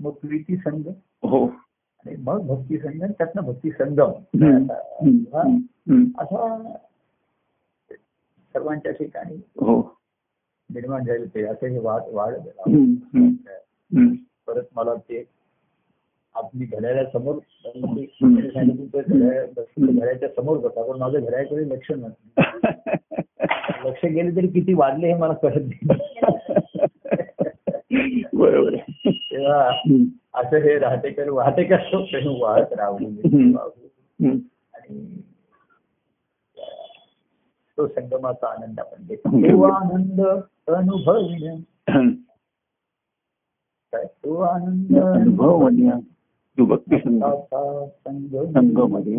[0.00, 0.88] मग प्रीती संघ.
[1.22, 1.46] हो.
[1.46, 4.10] आणि मग भक्ती संघ आणि त्यातनं भक्ती संगम.
[5.34, 5.58] हा.
[6.18, 6.62] असा
[8.52, 9.96] सर्वांच्या ठिकाणी हो.
[10.70, 12.34] निर्माण झाले ते असं हे वाढ वाढ.
[14.46, 15.24] परत मला ते
[16.36, 17.34] आपली घड्याळ्यासमोर
[19.78, 20.82] घड्याळ्याच्या समोर बसा.
[20.82, 22.30] पण माझं घड्याळ्याकडे लक्ष नसतं
[23.84, 25.90] लक्ष गेले तरी किती वाढले हे मला कळत नाही.
[28.32, 28.76] बरोबर.
[29.06, 29.80] तेव्हा.
[30.34, 31.78] असं हे राहतेकर वाहतेकर
[32.26, 34.36] वाहत राहू हम्म.
[34.74, 35.22] आणि
[37.76, 39.62] तो संगमाचा आनंद आपण घेतो.
[39.62, 40.20] आनंद.
[43.92, 44.04] काय?
[44.04, 45.68] तो आनंद अनुभव
[46.58, 47.22] तू भक्ती संघ
[48.34, 49.16] संघमध्ये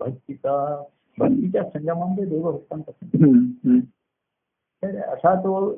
[0.00, 0.82] भक्तीचा
[1.18, 2.92] भक्तीच्या संगमामध्ये देवभक्तांचा
[4.82, 5.70] तर असा तो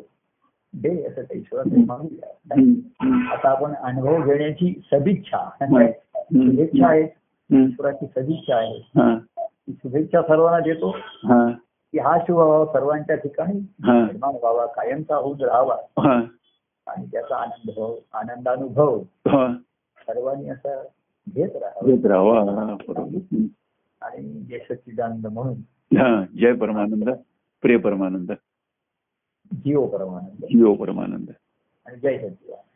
[0.74, 7.02] दे असं काही मानूया आता आपण अनुभव घेण्याची सदिच्छा शुभेच्छा आहे
[7.50, 9.18] ईश्वराची सदिच्छा आहे
[9.72, 12.40] शुभेच्छा सर्वांना देतो की हा शुभ
[12.72, 15.76] सर्वांच्या ठिकाणी निर्माण व्हावा कायमचा होऊन राहावा
[16.86, 19.02] आणि त्याचा आनंद भाव आनंदानुभव.
[19.98, 20.82] सर्वांनी असा
[21.28, 21.50] घेत
[21.84, 22.76] घेत राहावा.
[24.00, 25.54] आणि जे सच्चिदानंद म्हणून.
[25.98, 27.10] हा जय परमानंद
[27.62, 28.32] प्रिय परमानंद.
[29.52, 30.44] जीव परमानंद.
[30.44, 31.30] जीव परमानंद.
[31.86, 32.71] आणि जय सच्चिदानंद.